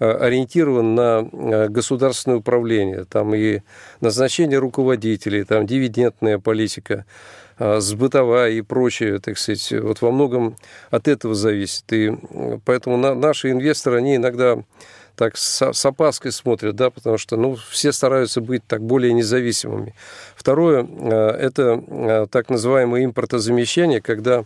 ориентирован 0.00 0.94
на 0.94 1.28
э, 1.30 1.68
государственное 1.68 2.38
управление, 2.38 3.04
там 3.04 3.34
и 3.34 3.60
назначение 4.00 4.58
руководителей, 4.58 5.44
там 5.44 5.66
дивидендная 5.66 6.38
политика, 6.38 7.04
э, 7.58 7.80
сбытовая 7.80 8.50
и 8.52 8.62
прочее, 8.62 9.18
так 9.20 9.36
сказать, 9.36 9.72
вот 9.72 10.00
во 10.00 10.10
многом 10.10 10.56
от 10.90 11.06
этого 11.06 11.34
зависит. 11.34 11.84
И 11.92 12.12
поэтому 12.64 12.96
наши 12.96 13.50
инвесторы, 13.50 13.98
они 13.98 14.16
иногда 14.16 14.62
так 15.16 15.36
с, 15.36 15.72
с 15.72 15.86
опаской 15.86 16.32
смотрят, 16.32 16.76
да, 16.76 16.88
потому 16.88 17.18
что, 17.18 17.36
ну, 17.36 17.56
все 17.70 17.92
стараются 17.92 18.40
быть 18.40 18.62
так 18.66 18.80
более 18.80 19.12
независимыми. 19.12 19.94
Второе, 20.34 20.82
это 20.82 22.26
так 22.30 22.48
называемое 22.48 23.04
импортозамещение, 23.04 24.00
когда 24.00 24.44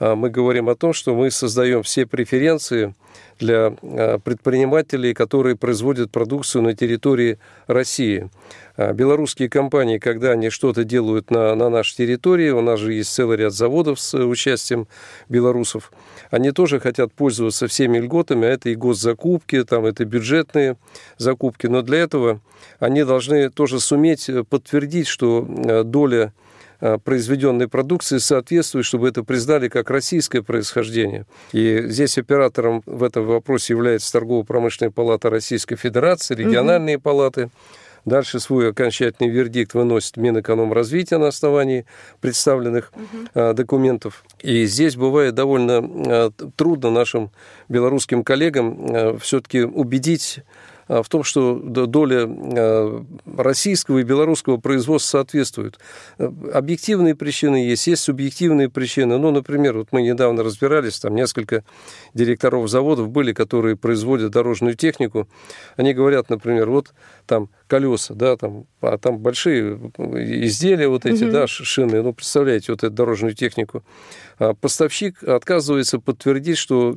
мы 0.00 0.30
говорим 0.30 0.68
о 0.68 0.76
том, 0.76 0.92
что 0.92 1.14
мы 1.14 1.30
создаем 1.30 1.82
все 1.82 2.06
преференции 2.06 2.94
для 3.38 3.74
а, 3.82 4.18
предпринимателей, 4.18 5.14
которые 5.14 5.56
производят 5.56 6.10
продукцию 6.10 6.62
на 6.62 6.74
территории 6.74 7.38
России. 7.66 8.30
А, 8.76 8.92
белорусские 8.92 9.48
компании, 9.48 9.98
когда 9.98 10.32
они 10.32 10.50
что-то 10.50 10.84
делают 10.84 11.30
на, 11.30 11.54
на 11.54 11.68
нашей 11.68 11.96
территории, 11.96 12.50
у 12.50 12.60
нас 12.60 12.80
же 12.80 12.94
есть 12.94 13.12
целый 13.12 13.36
ряд 13.36 13.52
заводов 13.52 14.00
с 14.00 14.16
участием 14.18 14.88
белорусов, 15.28 15.92
они 16.30 16.50
тоже 16.50 16.80
хотят 16.80 17.12
пользоваться 17.12 17.68
всеми 17.68 17.98
льготами, 17.98 18.46
а 18.46 18.50
это 18.50 18.70
и 18.70 18.74
госзакупки, 18.74 19.64
там 19.64 19.86
это 19.86 20.04
бюджетные 20.04 20.76
закупки, 21.16 21.66
но 21.66 21.82
для 21.82 21.98
этого 21.98 22.40
они 22.80 23.04
должны 23.04 23.50
тоже 23.50 23.80
суметь 23.80 24.28
подтвердить, 24.48 25.06
что 25.06 25.46
а, 25.48 25.84
доля 25.84 26.32
Э, 26.32 26.32
произведенной 27.04 27.68
продукции 27.68 28.18
соответствует, 28.18 28.84
чтобы 28.84 29.08
это 29.08 29.24
признали 29.24 29.68
как 29.68 29.90
российское 29.90 30.42
происхождение. 30.42 31.26
И 31.52 31.82
здесь 31.88 32.18
оператором 32.18 32.82
в 32.86 33.02
этом 33.02 33.26
вопросе 33.26 33.72
является 33.72 34.12
Торгово-промышленная 34.12 34.90
палата 34.90 35.30
Российской 35.30 35.76
Федерации, 35.76 36.34
региональные 36.34 36.96
угу. 36.96 37.02
палаты. 37.02 37.50
Дальше 38.04 38.40
свой 38.40 38.70
окончательный 38.70 39.28
вердикт 39.28 39.74
выносит 39.74 40.16
Минэкономразвития 40.16 41.18
на 41.18 41.28
основании 41.28 41.84
представленных 42.20 42.92
угу. 42.94 43.54
документов. 43.54 44.24
И 44.40 44.64
здесь 44.66 44.96
бывает 44.96 45.34
довольно 45.34 45.82
э, 45.82 46.30
трудно 46.56 46.90
нашим 46.90 47.30
белорусским 47.68 48.24
коллегам 48.24 49.18
все-таки 49.18 49.62
убедить 49.62 50.40
в 50.88 51.04
том, 51.08 51.22
что 51.22 51.54
доля 51.54 52.26
а, 52.26 53.04
российского 53.36 53.98
и 53.98 54.02
белорусского 54.02 54.56
производства 54.56 55.18
соответствует. 55.18 55.78
Объективные 56.18 57.14
причины 57.14 57.56
есть, 57.56 57.86
есть 57.86 58.02
субъективные 58.02 58.68
причины. 58.68 59.18
Ну, 59.18 59.30
например, 59.30 59.78
вот 59.78 59.88
мы 59.92 60.02
недавно 60.02 60.42
разбирались, 60.42 60.98
там 60.98 61.14
несколько 61.14 61.64
директоров 62.14 62.68
заводов 62.68 63.10
были, 63.10 63.32
которые 63.32 63.76
производят 63.76 64.32
дорожную 64.32 64.74
технику. 64.74 65.28
Они 65.76 65.92
говорят, 65.92 66.30
например, 66.30 66.70
вот 66.70 66.92
там 67.28 67.50
колеса, 67.68 68.14
да, 68.14 68.36
там, 68.36 68.64
а 68.80 68.98
там 68.98 69.18
большие 69.18 69.78
изделия 69.96 70.88
вот 70.88 71.06
эти, 71.06 71.24
угу. 71.24 71.32
да, 71.32 71.46
шины, 71.46 72.02
ну, 72.02 72.12
представляете, 72.12 72.72
вот 72.72 72.82
эту 72.82 72.94
дорожную 72.94 73.34
технику. 73.34 73.84
А 74.38 74.54
поставщик 74.54 75.22
отказывается 75.22 75.98
подтвердить, 75.98 76.58
что 76.58 76.96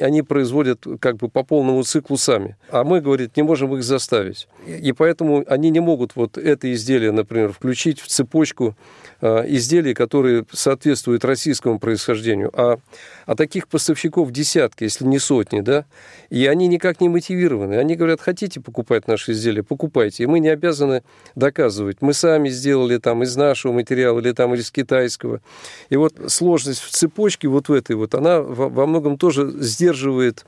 они 0.00 0.22
производят 0.22 0.84
как 1.00 1.16
бы 1.16 1.28
по 1.28 1.42
полному 1.42 1.82
циклу 1.82 2.16
сами. 2.16 2.56
А 2.70 2.84
мы, 2.84 3.00
говорит, 3.00 3.36
не 3.36 3.42
можем 3.42 3.74
их 3.76 3.82
заставить. 3.82 4.48
И 4.66 4.92
поэтому 4.92 5.44
они 5.48 5.70
не 5.70 5.80
могут 5.80 6.16
вот 6.16 6.38
это 6.38 6.72
изделие, 6.72 7.10
например, 7.10 7.52
включить 7.52 8.00
в 8.00 8.06
цепочку 8.06 8.76
а, 9.20 9.44
изделий, 9.46 9.94
которые 9.94 10.46
соответствуют 10.52 11.24
российскому 11.24 11.80
происхождению. 11.80 12.50
А, 12.54 12.78
а 13.26 13.34
таких 13.34 13.66
поставщиков 13.66 14.30
десятки, 14.30 14.84
если 14.84 15.04
не 15.04 15.18
сотни, 15.18 15.60
да, 15.60 15.86
и 16.30 16.46
они 16.46 16.68
никак 16.68 17.00
не 17.00 17.08
мотивированы. 17.08 17.74
Они 17.74 17.96
говорят, 17.96 18.20
хотите 18.20 18.60
покупать 18.60 19.08
наши 19.08 19.32
изделия, 19.32 19.64
покупайте. 19.66 20.22
И 20.22 20.26
мы 20.26 20.40
не 20.40 20.48
обязаны 20.48 21.02
доказывать. 21.34 21.98
Мы 22.00 22.12
сами 22.12 22.48
сделали 22.48 22.98
там 22.98 23.22
из 23.22 23.36
нашего 23.36 23.72
материала 23.72 24.20
или 24.20 24.32
там 24.32 24.54
из 24.54 24.70
китайского. 24.70 25.40
И 25.90 25.96
вот 25.96 26.14
сложность 26.28 26.80
в 26.80 26.90
цепочке 26.90 27.48
вот 27.48 27.68
в 27.68 27.72
этой 27.72 27.96
вот, 27.96 28.14
она 28.14 28.40
во 28.40 28.86
многом 28.86 29.18
тоже 29.18 29.52
сдерживает 29.58 30.46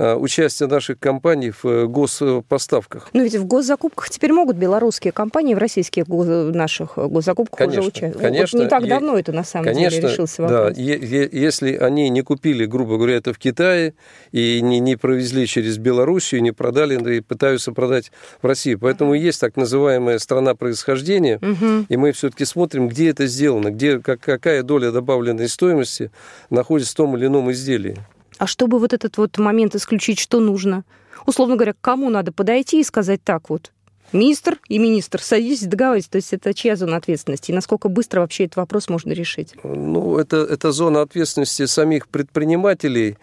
участие 0.00 0.68
наших 0.68 0.98
компаний 0.98 1.50
в 1.50 1.64
э, 1.64 1.86
госпоставках. 1.86 3.08
Но 3.12 3.22
ведь 3.22 3.36
в 3.36 3.44
госзакупках 3.46 4.08
теперь 4.08 4.32
могут 4.32 4.56
белорусские 4.56 5.12
компании 5.12 5.54
в 5.54 5.58
российских 5.58 6.08
наших 6.08 6.96
госзакупках 6.96 7.58
конечно, 7.58 7.80
уже 7.80 7.88
участвовать. 7.88 8.18
Конечно. 8.18 8.58
Вот 8.58 8.64
не 8.64 8.70
так 8.70 8.88
давно 8.88 9.18
это 9.18 9.32
на 9.32 9.44
самом 9.44 9.66
конечно, 9.66 10.00
деле 10.00 10.12
решился 10.12 10.42
вопрос. 10.42 10.74
Да, 10.74 10.80
если 10.80 11.76
они 11.76 12.08
не 12.08 12.22
купили, 12.22 12.64
грубо 12.64 12.96
говоря, 12.96 13.16
это 13.16 13.32
в 13.32 13.38
Китае 13.38 13.94
и 14.32 14.60
не, 14.62 14.80
не 14.80 14.96
провезли 14.96 15.46
через 15.46 15.78
Белоруссию, 15.78 16.42
не 16.42 16.52
продали, 16.52 16.96
да 16.96 17.12
и 17.12 17.20
пытаются 17.20 17.72
продать 17.72 18.10
в 18.40 18.46
России. 18.46 18.74
Поэтому 18.76 19.14
есть 19.14 19.40
так 19.40 19.56
называемая 19.56 20.18
страна 20.18 20.54
происхождения, 20.54 21.36
uh-huh. 21.36 21.86
и 21.88 21.96
мы 21.96 22.12
все-таки 22.12 22.44
смотрим, 22.44 22.88
где 22.88 23.10
это 23.10 23.26
сделано, 23.26 23.70
где, 23.70 23.98
как, 23.98 24.20
какая 24.20 24.62
доля 24.62 24.90
добавленной 24.90 25.48
стоимости 25.48 26.10
находится 26.48 26.92
в 26.92 26.96
том 26.96 27.16
или 27.16 27.26
ином 27.26 27.50
изделии. 27.52 27.98
А 28.40 28.46
чтобы 28.46 28.78
вот 28.78 28.94
этот 28.94 29.18
вот 29.18 29.36
момент 29.36 29.74
исключить, 29.74 30.18
что 30.18 30.40
нужно? 30.40 30.84
Условно 31.26 31.56
говоря, 31.56 31.74
кому 31.78 32.08
надо 32.08 32.32
подойти 32.32 32.80
и 32.80 32.84
сказать 32.84 33.22
так 33.22 33.50
вот, 33.50 33.70
Министр 34.12 34.58
и 34.68 34.78
министр, 34.78 35.20
садитесь, 35.22 35.66
договаривайтесь. 35.66 36.08
То 36.08 36.16
есть 36.16 36.32
это 36.32 36.54
чья 36.54 36.74
зона 36.74 36.96
ответственности? 36.96 37.50
И 37.50 37.54
насколько 37.54 37.88
быстро 37.88 38.20
вообще 38.20 38.46
этот 38.46 38.56
вопрос 38.56 38.88
можно 38.88 39.12
решить? 39.12 39.54
Ну, 39.62 40.18
это, 40.18 40.38
это 40.38 40.72
зона 40.72 41.02
ответственности 41.02 41.66
самих 41.66 42.08
предпринимателей, 42.08 43.18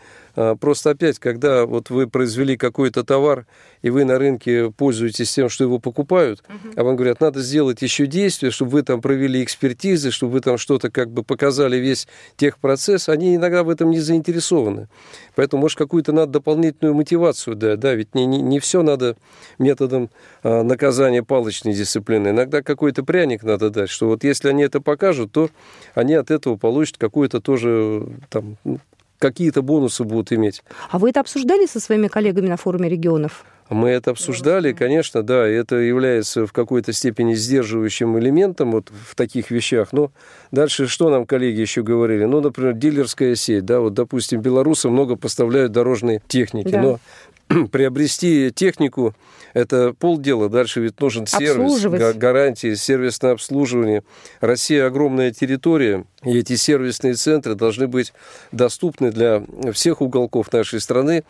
просто 0.60 0.92
опять, 0.92 1.20
когда 1.20 1.66
вот 1.66 1.90
вы 1.90 2.08
произвели 2.08 2.58
какой-то 2.58 3.04
товар, 3.04 3.46
и 3.82 3.90
вы 3.90 4.06
на 4.06 4.18
рынке 4.18 4.72
пользуетесь 4.72 5.34
тем, 5.34 5.50
что 5.50 5.64
его 5.64 5.80
покупают, 5.80 6.44
uh-huh. 6.48 6.74
а 6.76 6.84
вам 6.84 6.96
говорят, 6.96 7.22
надо 7.22 7.42
сделать 7.42 7.82
еще 7.82 8.06
действия, 8.06 8.52
чтобы 8.52 8.72
вы 8.72 8.84
там 8.84 9.02
провели 9.02 9.44
экспертизы, 9.44 10.12
чтобы 10.12 10.34
вы 10.34 10.42
там 10.42 10.58
что-то 10.58 10.92
как 10.92 11.10
бы 11.10 11.24
показали 11.24 11.78
весь 11.78 12.08
техпроцесс, 12.36 13.10
они 13.10 13.36
иногда 13.36 13.64
в 13.64 13.70
этом 13.70 13.90
не 13.90 14.00
заинтересованы. 14.00 14.88
Поэтому, 15.36 15.62
может, 15.64 15.78
какую-то 15.78 16.12
надо 16.12 16.34
дополнительную 16.34 16.94
мотивацию 16.94 17.56
дать, 17.56 17.80
да, 17.80 17.94
ведь 17.94 18.14
не, 18.16 18.26
не, 18.26 18.42
не 18.42 18.60
все 18.60 18.82
надо 18.84 19.16
методом 19.60 20.10
а, 20.44 20.64
наказания 20.64 21.24
палочной 21.24 21.74
дисциплины. 21.74 22.30
Иногда 22.30 22.62
какой-то 22.62 23.04
пряник 23.04 23.44
надо 23.44 23.70
дать, 23.70 23.90
что 23.90 24.08
вот 24.08 24.24
если 24.24 24.50
они 24.50 24.64
это 24.64 24.82
покажут, 24.82 25.32
то 25.32 25.50
они 25.96 26.14
от 26.14 26.32
этого 26.32 26.56
получат 26.56 26.98
какую-то 26.98 27.42
тоже 27.42 28.08
там, 28.30 28.58
ну, 28.64 28.80
какие-то 29.20 29.62
бонусы 29.62 30.04
будут 30.04 30.32
иметь. 30.32 30.64
А 30.90 31.00
вы 31.00 31.10
это 31.10 31.20
обсуждали 31.20 31.66
со 31.66 31.80
своими 31.80 32.08
коллегами 32.08 32.48
на 32.48 32.58
форуме 32.58 32.90
регионов? 32.90 33.46
Мы 33.70 33.90
это 33.90 34.12
обсуждали, 34.12 34.72
конечно, 34.72 35.24
да, 35.24 35.46
это 35.46 35.76
является 35.76 36.46
в 36.46 36.54
какой-то 36.54 36.94
степени 36.94 37.34
сдерживающим 37.34 38.18
элементом 38.18 38.72
вот 38.72 38.90
в 38.90 39.14
таких 39.16 39.52
вещах. 39.52 39.92
Но 39.92 40.12
дальше 40.52 40.88
что 40.88 41.10
нам 41.10 41.26
коллеги 41.26 41.60
еще 41.60 41.84
говорили? 41.84 42.24
Ну, 42.24 42.40
например, 42.40 42.74
дилерская 42.74 43.36
сеть, 43.36 43.66
да, 43.66 43.82
вот, 43.82 43.94
допустим, 43.94 44.42
белорусы 44.42 44.90
много 44.90 45.18
поставляют 45.18 45.74
дорожной 45.74 46.22
техники, 46.28 46.70
да. 46.70 46.82
но 46.82 47.00
приобрести 47.72 48.52
технику– 48.52 49.16
это 49.58 49.94
полдела. 49.94 50.50
Дальше 50.50 50.82
ведь 50.82 51.00
нужен 51.00 51.26
сервис, 51.26 51.84
гарантии, 52.16 52.76
сервисное 52.76 53.32
обслуживание. 53.32 54.04
Россия 54.40 54.86
огромная 54.86 55.32
территория, 55.32 56.06
и 56.24 56.38
эти 56.38 56.56
сервисные 56.56 57.16
центры 57.16 57.56
должны 57.56 57.88
быть 57.88 58.14
доступны 58.52 59.12
для 59.12 59.44
всех 59.74 60.02
уголков 60.02 60.54
нашей 60.54 60.80
страны. 60.80 61.24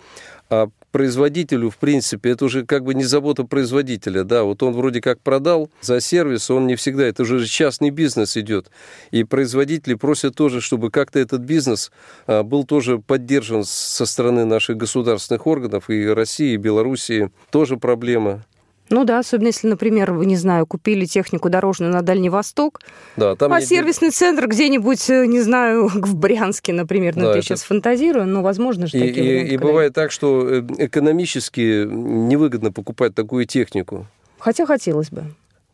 А 0.49 0.69
производителю, 0.91 1.69
в 1.69 1.77
принципе, 1.77 2.31
это 2.31 2.45
уже 2.45 2.65
как 2.65 2.83
бы 2.83 2.93
не 2.93 3.03
забота 3.03 3.43
производителя, 3.43 4.23
да, 4.23 4.43
вот 4.43 4.63
он 4.63 4.73
вроде 4.73 5.01
как 5.01 5.19
продал 5.21 5.69
за 5.81 5.99
сервис, 5.99 6.49
он 6.49 6.67
не 6.67 6.75
всегда, 6.75 7.05
это 7.05 7.23
уже 7.23 7.45
частный 7.45 7.89
бизнес 7.89 8.37
идет, 8.37 8.69
и 9.11 9.23
производители 9.23 9.95
просят 9.95 10.35
тоже, 10.35 10.61
чтобы 10.61 10.91
как-то 10.91 11.19
этот 11.19 11.41
бизнес 11.41 11.91
а, 12.25 12.43
был 12.43 12.63
тоже 12.63 12.99
поддержан 12.99 13.63
со 13.63 14.05
стороны 14.05 14.45
наших 14.45 14.77
государственных 14.77 15.47
органов, 15.47 15.89
и 15.89 16.05
России, 16.07 16.53
и 16.53 16.57
Белоруссии, 16.57 17.31
тоже 17.51 17.77
проблема. 17.77 18.45
Ну 18.89 19.03
да, 19.03 19.19
особенно 19.19 19.47
если, 19.47 19.67
например, 19.67 20.13
вы, 20.13 20.25
не 20.25 20.37
знаю, 20.37 20.65
купили 20.65 21.05
технику 21.05 21.49
дорожную 21.49 21.91
на 21.91 22.01
Дальний 22.01 22.29
Восток, 22.29 22.79
да, 23.17 23.35
там 23.35 23.51
а 23.51 23.61
сервисный 23.61 24.11
центр 24.11 24.47
где-нибудь, 24.47 25.09
э, 25.09 25.25
не 25.25 25.41
знаю, 25.41 25.87
в 25.93 26.15
Брянске, 26.15 26.73
например, 26.73 27.15
ну, 27.15 27.23
да, 27.23 27.27
я 27.31 27.37
это... 27.37 27.41
сейчас 27.41 27.63
фантазирую, 27.63 28.27
но 28.27 28.41
возможно 28.41 28.87
же 28.87 28.97
и, 28.97 29.01
такие 29.01 29.47
И, 29.47 29.53
и 29.53 29.57
бывает 29.57 29.93
так, 29.93 30.11
что 30.11 30.47
э, 30.47 30.61
экономически 30.77 31.85
невыгодно 31.85 32.71
покупать 32.71 33.13
такую 33.13 33.45
технику. 33.45 34.07
Хотя 34.39 34.65
хотелось 34.65 35.09
бы. 35.09 35.25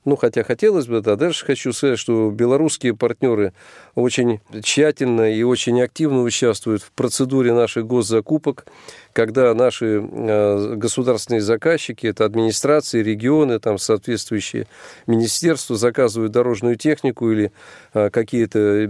Ну, 0.06 0.18
хотя 0.18 0.44
хотелось 0.44 0.88
бы, 0.88 1.00
да. 1.00 1.16
Дальше 1.16 1.46
хочу 1.46 1.72
сказать, 1.72 1.98
что 1.98 2.30
белорусские 2.30 2.94
партнеры 2.94 3.54
очень 3.96 4.42
тщательно 4.62 5.34
и 5.34 5.44
очень 5.44 5.82
активно 5.82 6.24
участвуют 6.24 6.84
в 6.84 6.92
процедуре 6.92 7.54
наших 7.54 7.88
госзакупок 7.88 8.66
когда 9.14 9.54
наши 9.54 10.02
э, 10.02 10.76
государственные 10.76 11.42
заказчики, 11.42 12.08
это 12.08 12.26
администрации, 12.26 13.04
регионы, 13.04 13.60
там 13.60 13.78
соответствующие 13.78 14.68
министерства 15.08 15.76
заказывают 15.76 16.32
дорожную 16.32 16.76
технику 16.76 17.32
или 17.32 17.52
э, 17.94 18.10
какие-то 18.10 18.60
э, 18.60 18.88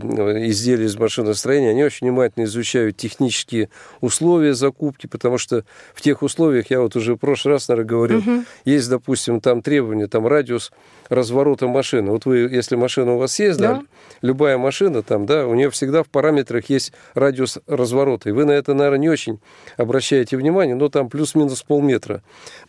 изделия 0.48 0.86
из 0.86 0.98
машиностроения, 0.98 1.72
они 1.72 1.84
очень 1.84 2.08
внимательно 2.08 2.46
изучают 2.46 2.98
технические 2.98 3.70
условия 4.00 4.54
закупки, 4.54 5.08
потому 5.08 5.38
что 5.38 5.66
в 5.94 6.02
тех 6.02 6.24
условиях, 6.24 6.72
я 6.72 6.80
вот 6.80 6.96
уже 6.96 7.16
в 7.16 7.18
прошлый 7.18 7.56
раз, 7.56 7.68
наверное, 7.68 7.90
говорил, 7.90 8.20
угу. 8.20 8.46
есть, 8.66 8.90
допустим, 8.90 9.42
там 9.42 9.62
требования, 9.62 10.08
там 10.08 10.26
радиус 10.26 10.72
разворота 11.10 11.68
машины. 11.68 12.12
Вот 12.12 12.26
вы, 12.26 12.38
если 12.38 12.76
машина 12.76 13.14
у 13.14 13.18
вас 13.18 13.38
есть, 13.40 13.60
да, 13.60 13.76
да 13.76 13.84
любая 14.24 14.58
машина 14.58 15.04
там, 15.04 15.28
да, 15.28 15.46
у 15.46 15.54
нее 15.54 15.70
всегда 15.70 16.02
в 16.02 16.08
параметрах 16.08 16.70
есть 16.70 16.94
радиус 17.14 17.60
разворота. 17.68 18.30
И 18.30 18.32
вы 18.32 18.46
на 18.46 18.52
это, 18.52 18.74
наверное, 18.74 19.00
не 19.00 19.10
очень 19.10 19.40
обращаете 20.14 20.38
внимание, 20.38 20.76
но 20.76 20.90
там 20.90 21.10
плюс-минус 21.10 21.64
полметра. 21.64 22.22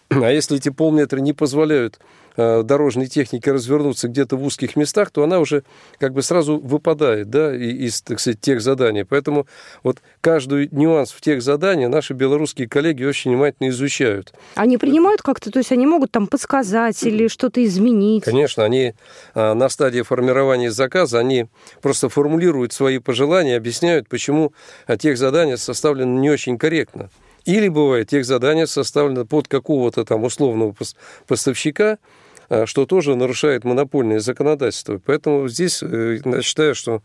А 0.08 0.30
если 0.30 0.56
эти 0.56 0.70
полметра 0.70 1.18
не 1.20 1.32
позволяют 1.32 1.98
Э, 2.36 2.62
дорожной 2.64 3.06
техники 3.06 3.48
развернуться 3.48 4.08
где-то 4.08 4.36
в 4.36 4.44
узких 4.44 4.74
местах, 4.74 5.12
то 5.12 5.22
она 5.22 5.38
уже 5.38 5.62
как 5.98 6.12
бы 6.12 6.22
сразу 6.22 6.58
выпадает 6.58 7.30
да, 7.30 7.54
из, 7.54 8.02
так 8.02 8.18
сказать, 8.18 8.40
тех 8.40 8.60
заданий. 8.60 9.04
Поэтому 9.04 9.46
вот 9.84 9.98
каждый 10.20 10.68
нюанс 10.72 11.12
в 11.12 11.20
тех 11.20 11.42
заданиях 11.42 11.90
наши 11.90 12.12
белорусские 12.12 12.68
коллеги 12.68 13.04
очень 13.04 13.30
внимательно 13.30 13.68
изучают. 13.68 14.32
Они 14.56 14.78
принимают 14.78 15.22
как-то, 15.22 15.52
то 15.52 15.60
есть 15.60 15.70
они 15.70 15.86
могут 15.86 16.10
там 16.10 16.26
подсказать 16.26 17.00
или 17.04 17.28
что-то 17.28 17.64
изменить? 17.64 18.24
Конечно, 18.24 18.64
они 18.64 18.94
э, 19.34 19.52
на 19.52 19.68
стадии 19.68 20.02
формирования 20.02 20.72
заказа, 20.72 21.20
они 21.20 21.46
просто 21.82 22.08
формулируют 22.08 22.72
свои 22.72 22.98
пожелания, 22.98 23.56
объясняют, 23.56 24.08
почему 24.08 24.52
э, 24.88 24.96
тех 24.96 25.18
задания 25.18 25.56
составлены 25.56 26.18
не 26.18 26.30
очень 26.30 26.58
корректно. 26.58 27.10
Или 27.44 27.68
бывает, 27.68 28.08
тех 28.08 28.24
задания 28.24 28.66
составлены 28.66 29.24
под 29.24 29.48
какого-то 29.48 30.04
там 30.04 30.24
условного 30.24 30.74
поставщика, 31.26 31.98
а, 32.48 32.66
что 32.66 32.86
тоже 32.86 33.14
нарушает 33.16 33.64
монопольное 33.64 34.20
законодательство. 34.20 35.00
Поэтому 35.04 35.48
здесь 35.48 35.82
э, 35.82 36.20
я 36.24 36.42
считаю, 36.42 36.74
что 36.74 37.02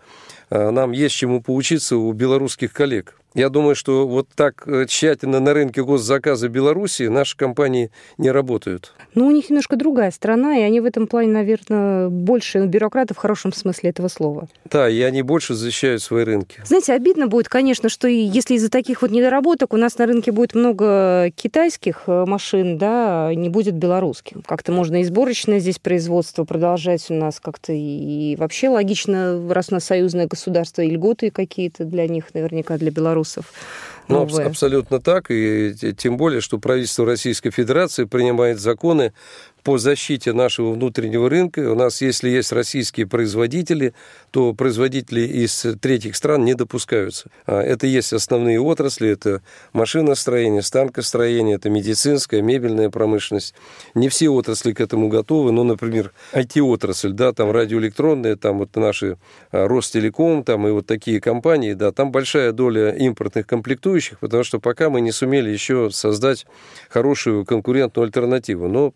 а, 0.49 0.71
нам 0.71 0.91
есть 0.91 1.15
чему 1.15 1.41
поучиться 1.41 1.97
у 1.97 2.12
белорусских 2.13 2.71
коллег. 2.71 3.19
Я 3.36 3.50
думаю, 3.50 3.76
что 3.76 4.08
вот 4.08 4.28
так 4.36 4.63
э, 4.65 4.86
тщательно 4.88 5.39
на 5.39 5.54
рынке 5.54 5.84
госзаказа 5.84 6.50
Беларуси 6.50 7.04
наши 7.04 7.38
компании 7.38 7.92
не 8.18 8.32
работают. 8.32 8.94
Ну, 9.13 9.28
у 9.28 9.32
них 9.32 9.52
немножко 9.52 9.76
другая 9.76 10.10
страна, 10.10 10.58
и 10.58 10.62
они 10.62 10.80
в 10.80 10.86
этом 10.86 11.06
плане, 11.06 11.30
наверное, 11.32 12.10
больше 12.10 12.65
бюрократы 12.65 13.13
в 13.13 13.18
хорошем 13.18 13.54
смысле 13.54 13.92
этого 13.92 14.08
слова. 14.08 14.48
Да, 14.65 14.89
и 14.89 15.00
они 15.02 15.22
больше 15.22 15.54
защищают 15.54 16.02
свои 16.02 16.24
рынки. 16.24 16.60
Знаете, 16.65 16.94
обидно 16.94 17.28
будет, 17.28 17.50
конечно, 17.50 17.88
что 17.88 18.08
если 18.08 18.56
из-за 18.56 18.70
таких 18.70 19.04
вот 19.04 19.12
недоработок 19.12 19.74
у 19.74 19.78
нас 19.78 19.98
на 20.00 20.08
рынке 20.08 20.32
будет 20.32 20.56
много 20.56 21.32
китайских 21.36 22.04
э, 22.08 22.26
машин, 22.26 22.80
да, 22.80 23.32
не 23.36 23.50
будет 23.50 23.76
белорусских. 23.76 24.38
Как-то 24.48 24.72
можно 24.72 25.02
и 25.02 25.04
сборочное 25.04 25.60
здесь 25.60 25.78
производство 25.78 26.46
продолжать 26.46 27.06
у 27.10 27.13
нас 27.13 27.39
как-то 27.39 27.74
и 27.74 28.36
вообще 28.38 28.70
логично, 28.70 29.39
раз 29.54 29.68
у 29.70 29.76
нас 29.76 29.84
союзное 29.84 30.26
государство, 30.26 30.82
и 30.82 30.89
льготы 30.89 31.30
какие-то 31.30 31.86
для 31.86 32.08
них 32.08 32.34
наверняка, 32.34 32.78
для 32.78 32.89
белорусов 32.89 33.19
Ну, 34.10 34.28
абсолютно 34.44 35.00
так. 35.00 35.30
И 35.30 35.74
тем 35.96 36.18
более, 36.18 36.42
что 36.42 36.58
правительство 36.58 37.06
Российской 37.06 37.52
Федерации 37.52 38.06
принимает 38.06 38.60
законы 38.60 39.14
по 39.63 39.78
защите 39.78 40.34
нашего 40.34 40.72
внутреннего 40.72 41.30
рынка. 41.30 41.72
У 41.72 41.76
нас, 41.76 42.02
если 42.02 42.30
есть 42.30 42.52
российские 42.52 43.08
производители, 43.08 43.93
то 44.32 44.54
производители 44.54 45.22
из 45.22 45.65
третьих 45.82 46.15
стран 46.15 46.45
не 46.45 46.54
допускаются. 46.54 47.30
А 47.45 47.62
это 47.62 47.88
есть 47.88 48.13
основные 48.13 48.60
отрасли, 48.60 49.10
это 49.10 49.41
машиностроение, 49.74 50.62
станкостроение, 50.62 51.56
это 51.56 51.69
медицинская, 51.69 52.41
мебельная 52.41 52.89
промышленность. 52.89 53.54
Не 53.95 54.10
все 54.10 54.30
отрасли 54.30 54.74
к 54.74 54.82
этому 54.82 55.10
готовы, 55.10 55.52
но, 55.52 55.63
например, 55.63 56.13
IT-отрасль, 56.34 57.12
да, 57.12 57.34
там 57.34 57.52
радиоэлектронная, 57.52 58.36
там 58.36 58.60
вот 58.60 58.76
наши 58.76 59.17
а, 59.52 59.67
Ростелеком, 59.67 60.43
там 60.43 60.67
и 60.67 60.72
вот 60.72 60.86
такие 60.86 61.19
компании, 61.22 61.74
да, 61.74 61.91
там 61.91 62.12
большая 62.12 62.52
доля 62.52 62.91
импортных 62.91 63.48
комплектующих, 63.48 64.19
потому 64.19 64.43
что 64.43 64.60
пока 64.60 64.89
мы 64.89 65.02
не 65.02 65.12
сумели 65.12 65.50
еще 65.50 65.89
создать 65.91 66.45
хорошую 66.89 67.45
конкурентную 67.45 68.06
альтернативу. 68.06 68.67
Но 68.67 68.93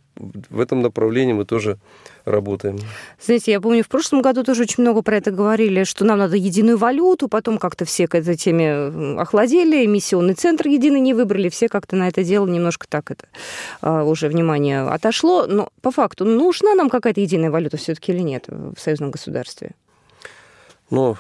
в 0.54 0.60
этом 0.60 0.82
направлении 0.82 1.34
мы 1.34 1.46
тоже 1.46 1.78
работаем. 2.26 2.78
Знаете, 3.20 3.52
я 3.52 3.60
помню, 3.60 3.84
в 3.84 3.88
прошлом 3.88 4.22
году 4.22 4.44
тоже 4.44 4.64
очень 4.64 4.84
много 4.84 5.02
про 5.02 5.18
это 5.18 5.32
говорили, 5.32 5.84
что 5.84 6.06
нам 6.06 6.20
надо 6.20 6.38
единую 6.38 6.78
валюту, 6.78 7.28
потом 7.28 7.58
как-то 7.58 7.86
все 7.86 8.08
к 8.08 8.16
этой 8.16 8.36
теме 8.36 9.18
охладели, 9.20 9.86
эмиссионный 9.86 10.36
центр 10.36 10.68
единый 10.68 11.00
не 11.00 11.14
выбрали, 11.14 11.50
все 11.50 11.68
как-то 11.68 11.96
на 11.96 12.08
это 12.08 12.24
дело 12.24 12.48
немножко 12.48 12.88
так 12.88 13.12
это 13.12 13.26
а, 13.82 14.04
уже 14.04 14.30
внимание 14.30 14.82
отошло. 14.82 15.48
Но 15.48 15.70
по 15.82 15.92
факту, 15.92 16.24
нужна 16.24 16.76
нам 16.76 16.90
какая-то 16.90 17.20
единая 17.20 17.52
валюта 17.52 17.78
все-таки 17.78 18.12
или 18.12 18.22
нет 18.22 18.46
в 18.48 18.80
союзном 18.80 19.12
государстве? 19.12 19.72
Ну, 20.90 21.18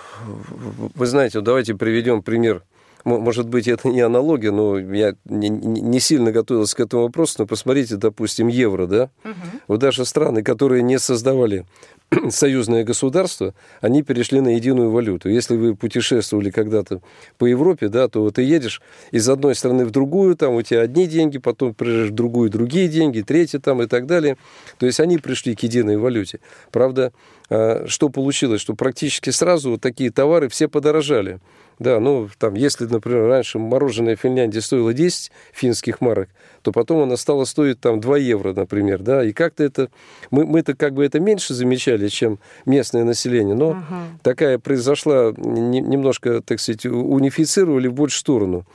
вы 0.96 1.06
знаете, 1.08 1.42
давайте 1.42 1.74
приведем 1.74 2.22
пример 2.22 2.62
может 3.04 3.48
быть, 3.50 3.68
это 3.68 3.90
не 3.90 4.02
аналогия, 4.02 4.52
но 4.52 4.78
я 4.78 5.16
не, 5.26 5.50
не 5.50 6.00
сильно 6.00 6.32
готовился 6.32 6.76
к 6.76 6.80
этому 6.80 7.04
вопросу, 7.04 7.36
но 7.40 7.46
посмотрите, 7.46 7.98
допустим, 7.98 8.48
евро, 8.48 8.88
да? 8.88 9.10
Угу. 9.24 9.34
Вот 9.68 9.80
даже 9.80 10.06
страны, 10.06 10.44
которые 10.44 10.84
не 10.84 11.00
создавали 11.00 11.66
союзное 12.30 12.84
государство, 12.84 13.54
они 13.82 14.04
перешли 14.04 14.42
на 14.42 14.56
единую 14.56 14.92
валюту. 14.92 15.30
Если 15.30 15.56
вы 15.56 15.76
путешествовали 15.76 16.50
когда-то 16.50 17.02
по 17.38 17.46
Европе, 17.46 17.90
да, 17.90 18.08
то 18.08 18.30
ты 18.32 18.44
едешь 18.44 18.82
из 19.12 19.28
одной 19.28 19.56
страны 19.56 19.86
в 19.86 19.92
другую, 19.92 20.36
там 20.36 20.54
у 20.54 20.62
тебя 20.62 20.82
одни 20.82 21.08
деньги, 21.08 21.38
потом 21.38 21.74
приезжаешь 21.74 22.12
в 22.12 22.16
другую 22.16 22.50
другие 22.50 22.88
деньги, 22.88 23.22
третьи 23.22 23.58
там 23.58 23.82
и 23.82 23.88
так 23.88 24.06
далее. 24.06 24.38
То 24.78 24.86
есть 24.86 25.00
они 25.00 25.18
пришли 25.18 25.56
к 25.56 25.64
единой 25.64 25.98
валюте. 25.98 26.40
Правда, 26.72 27.12
а, 27.50 27.86
что 27.88 28.10
получилось? 28.10 28.62
Что 28.62 28.76
практически 28.76 29.30
сразу 29.30 29.72
вот 29.72 29.82
такие 29.82 30.12
товары 30.12 30.50
все 30.50 30.68
подорожали. 30.68 31.40
Да, 31.80 32.00
ну, 32.00 32.30
там, 32.38 32.54
если, 32.54 32.86
например, 32.86 33.28
раньше 33.28 33.60
мороженое 33.60 34.16
в 34.16 34.20
Финляндии 34.20 34.60
стоило 34.60 34.94
10 34.94 35.32
финских 35.52 36.02
марок, 36.02 36.30
то 36.62 36.72
потом 36.72 37.04
оно 37.04 37.18
стало 37.18 37.46
стоить 37.46 37.80
там 37.80 38.00
2 38.00 38.18
евро, 38.18 38.54
например, 38.54 39.02
да, 39.02 39.24
и 39.24 39.34
как-то 39.34 39.64
это, 39.64 39.90
мы, 40.32 40.46
мы-то 40.46 40.76
как 40.76 40.94
бы 40.94 41.04
это 41.04 41.20
меньше 41.20 41.54
замечали, 41.54 42.08
чем 42.08 42.40
местное 42.66 43.04
население, 43.04 43.56
но 43.56 43.72
ага. 43.72 44.04
такая 44.22 44.60
произошла, 44.60 45.34
не, 45.38 45.82
немножко, 45.82 46.42
так 46.42 46.60
сказать, 46.60 46.86
унифицировали 46.86 47.88
в 47.88 47.94
большую 47.94 48.20
сторону. 48.20 48.66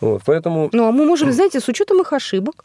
Вот, 0.00 0.22
поэтому... 0.26 0.68
Ну, 0.72 0.88
а 0.88 0.92
мы 0.92 1.06
можем, 1.06 1.30
знаете, 1.32 1.60
с 1.60 1.68
учетом 1.68 2.00
их 2.00 2.12
ошибок, 2.12 2.64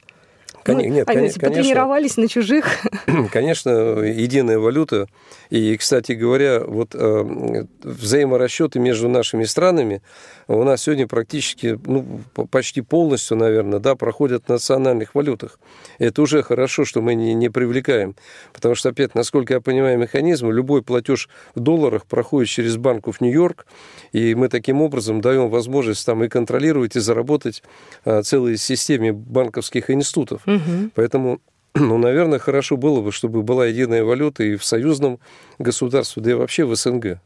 Кон... 0.67 0.79
Нет, 0.79 1.07
конечно, 1.07 1.39
потренировались 1.39 2.17
на 2.17 2.27
чужих. 2.27 2.67
Конечно, 3.31 3.69
единая 4.01 4.59
валюта. 4.59 5.07
И, 5.49 5.77
кстати 5.77 6.11
говоря, 6.11 6.59
вот 6.59 6.89
э, 6.93 7.65
взаиморасчеты 7.83 8.77
между 8.79 9.07
нашими 9.07 9.45
странами 9.45 10.01
у 10.49 10.63
нас 10.63 10.81
сегодня 10.81 11.07
практически, 11.07 11.79
ну, 11.85 12.21
почти 12.51 12.81
полностью, 12.81 13.37
наверное, 13.37 13.79
да, 13.79 13.95
проходят 13.95 14.43
в 14.45 14.49
национальных 14.49 15.15
валютах. 15.15 15.57
Это 15.99 16.21
уже 16.21 16.43
хорошо, 16.43 16.83
что 16.83 17.01
мы 17.01 17.15
не, 17.15 17.33
не 17.33 17.49
привлекаем. 17.49 18.15
Потому 18.51 18.75
что, 18.75 18.89
опять, 18.89 19.15
насколько 19.15 19.53
я 19.53 19.61
понимаю 19.61 19.97
механизм, 19.97 20.49
любой 20.49 20.83
платеж 20.83 21.29
в 21.55 21.61
долларах 21.61 22.05
проходит 22.05 22.49
через 22.49 22.75
банку 22.75 23.13
в 23.13 23.21
Нью-Йорк, 23.21 23.65
и 24.11 24.35
мы 24.35 24.49
таким 24.49 24.81
образом 24.81 25.21
даем 25.21 25.49
возможность 25.49 26.05
там 26.05 26.23
и 26.25 26.27
контролировать, 26.27 26.97
и 26.97 26.99
заработать 26.99 27.63
а, 28.03 28.21
целой 28.21 28.57
системе 28.57 29.13
банковских 29.13 29.89
институтов. 29.89 30.41
Угу. 30.57 30.91
Поэтому 30.95 31.39
ну, 31.75 31.97
наверное, 31.97 32.39
хорошо 32.39 32.77
было 32.77 33.01
бы, 33.01 33.11
чтобы 33.11 33.43
была 33.43 33.65
единая 33.67 34.03
валюта 34.03 34.43
и 34.43 34.55
в 34.55 34.65
союзном 34.65 35.19
государстве, 35.59 36.23
да 36.23 36.31
и 36.31 36.33
вообще 36.33 36.65
в 36.65 36.75
СНГ. 36.75 37.19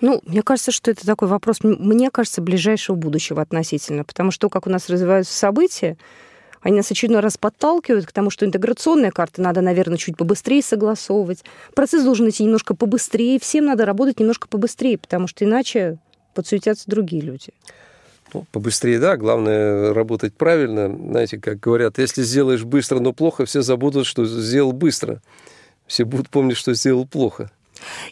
Ну, 0.00 0.20
мне 0.24 0.42
кажется, 0.42 0.70
что 0.70 0.90
это 0.90 1.04
такой 1.04 1.26
вопрос, 1.26 1.58
мне 1.62 2.10
кажется, 2.10 2.40
ближайшего 2.40 2.94
будущего 2.94 3.42
относительно, 3.42 4.04
потому 4.04 4.30
что 4.30 4.48
как 4.48 4.66
у 4.66 4.70
нас 4.70 4.88
развиваются 4.88 5.36
события, 5.36 5.96
они 6.60 6.76
нас 6.76 6.90
очередной 6.90 7.20
раз 7.20 7.36
подталкивают 7.36 8.06
к 8.06 8.12
тому, 8.12 8.30
что 8.30 8.46
интеграционные 8.46 9.10
карты 9.10 9.42
надо, 9.42 9.60
наверное, 9.60 9.96
чуть 9.96 10.16
побыстрее 10.16 10.62
согласовывать. 10.62 11.44
Процесс 11.74 12.04
должен 12.04 12.28
идти 12.28 12.44
немножко 12.44 12.74
побыстрее, 12.74 13.38
всем 13.40 13.66
надо 13.66 13.86
работать 13.86 14.18
немножко 14.20 14.48
побыстрее, 14.48 14.98
потому 14.98 15.26
что 15.26 15.44
иначе 15.44 15.98
подсуетятся 16.34 16.84
другие 16.88 17.22
люди. 17.22 17.52
Ну, 18.34 18.44
побыстрее, 18.52 18.98
да, 18.98 19.16
главное 19.16 19.92
работать 19.94 20.34
правильно. 20.34 20.88
Знаете, 20.88 21.38
как 21.38 21.60
говорят, 21.60 21.98
если 21.98 22.22
сделаешь 22.22 22.64
быстро, 22.64 23.00
но 23.00 23.12
плохо, 23.12 23.46
все 23.46 23.62
забудут, 23.62 24.06
что 24.06 24.24
сделал 24.26 24.72
быстро. 24.72 25.20
Все 25.86 26.04
будут 26.04 26.28
помнить, 26.28 26.56
что 26.56 26.74
сделал 26.74 27.06
плохо. 27.06 27.50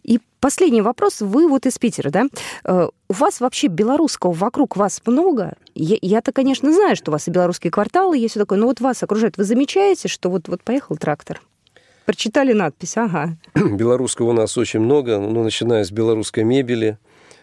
И 0.02 0.20
последний 0.40 0.82
вопрос. 0.82 1.20
Вы 1.20 1.48
вот 1.48 1.66
из 1.66 1.78
Питера, 1.78 2.10
да? 2.10 2.26
Э, 2.64 2.88
у 3.08 3.12
вас 3.12 3.40
вообще 3.40 3.66
белорусского 3.66 4.32
вокруг 4.32 4.76
вас 4.76 5.02
много? 5.04 5.54
Я-то, 5.74 6.32
конечно, 6.32 6.72
знаю, 6.72 6.96
что 6.96 7.10
у 7.10 7.12
вас 7.12 7.28
и 7.28 7.30
белорусские 7.30 7.70
кварталы 7.70 8.16
есть, 8.16 8.32
все 8.32 8.40
такое, 8.40 8.58
но 8.58 8.66
вот 8.66 8.80
вас 8.80 9.02
окружает. 9.02 9.36
Вы 9.36 9.44
замечаете, 9.44 10.08
что 10.08 10.30
вот, 10.30 10.48
вот 10.48 10.62
поехал 10.62 10.96
трактор? 10.96 11.42
Прочитали 12.04 12.52
надпись, 12.52 12.96
ага. 12.96 13.36
Белорусского 13.54 14.30
у 14.30 14.32
нас 14.32 14.56
очень 14.56 14.80
много, 14.80 15.18
ну, 15.18 15.42
начиная 15.42 15.84
с 15.84 15.90
белорусской 15.90 16.44
мебели, 16.44 16.98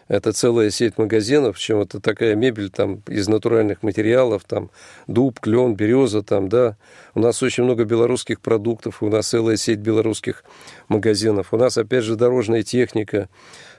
это 0.08 0.32
целая 0.32 0.70
сеть 0.70 0.98
магазинов, 0.98 1.56
причем 1.56 1.80
это 1.80 2.00
такая 2.00 2.34
мебель 2.34 2.70
там 2.70 3.02
из 3.08 3.28
натуральных 3.28 3.82
материалов, 3.82 4.44
там 4.46 4.70
дуб, 5.06 5.40
клен, 5.40 5.74
береза, 5.74 6.22
там, 6.22 6.48
да. 6.48 6.76
У 7.14 7.20
нас 7.20 7.42
очень 7.42 7.64
много 7.64 7.84
белорусских 7.84 8.40
продуктов, 8.40 9.02
у 9.02 9.08
нас 9.08 9.28
целая 9.28 9.56
сеть 9.56 9.78
белорусских 9.78 10.44
магазинов. 10.88 11.52
У 11.52 11.56
нас, 11.56 11.78
опять 11.78 12.04
же, 12.04 12.16
дорожная 12.16 12.62
техника, 12.62 13.28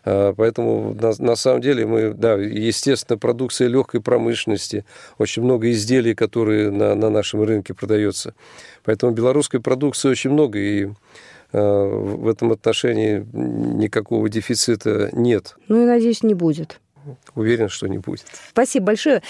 а, 0.06 0.34
Поэтому 0.34 0.94
на, 0.94 1.14
на 1.18 1.36
самом 1.36 1.62
деле 1.62 1.86
мы, 1.86 2.14
да, 2.14 2.36
естественно, 2.36 3.18
продукция 3.18 3.68
легкой 3.68 4.02
промышленности, 4.02 4.86
очень 5.18 5.42
много 5.42 5.72
изделий, 5.72 6.14
которые 6.14 6.70
на, 6.70 6.94
на 6.94 7.10
нашем 7.10 7.42
рынке 7.44 7.74
продается. 7.74 8.36
Поэтому 8.84 9.12
белорусской 9.14 9.60
продукции 9.60 10.08
очень 10.08 10.30
много, 10.30 10.60
и 10.60 10.90
в 11.52 12.28
этом 12.28 12.52
отношении 12.52 13.26
никакого 13.34 14.30
дефицита 14.30 15.10
нет. 15.14 15.56
Ну 15.68 15.82
и, 15.82 15.86
надеюсь, 15.86 16.24
не 16.24 16.34
будет. 16.34 16.80
Уверен, 17.36 17.70
что 17.70 17.88
не 17.88 17.98
будет. 17.98 18.26
Спасибо 18.50 18.88
большое. 18.88 19.22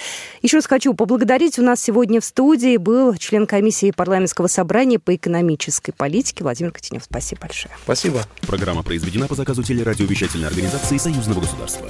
Еще 0.41 0.58
раз 0.58 0.65
хочу 0.65 0.93
поблагодарить. 0.93 1.60
У 1.60 1.62
нас 1.62 1.82
сегодня 1.82 2.21
в 2.21 2.25
студии 2.25 2.78
был 2.78 3.15
член 3.15 3.45
комиссии 3.45 3.91
парламентского 3.91 4.47
собрания 4.47 4.99
по 4.99 5.15
экономической 5.15 5.91
политике 5.91 6.43
Владимир 6.43 6.71
Котенев. 6.71 7.04
Спасибо 7.04 7.41
большое. 7.41 7.73
Спасибо. 7.84 8.21
Программа 8.47 8.84
произведена 8.84 9.28
по 9.28 9.36
заказу 9.36 9.63
телерадиовещательной 9.63 10.47
организации 10.47 10.97
Союзного 10.97 11.41
государства. 11.41 11.89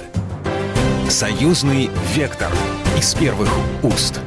Союзный 1.08 1.88
вектор 2.14 2.50
из 2.98 3.14
первых 3.14 3.50
уст. 3.82 4.20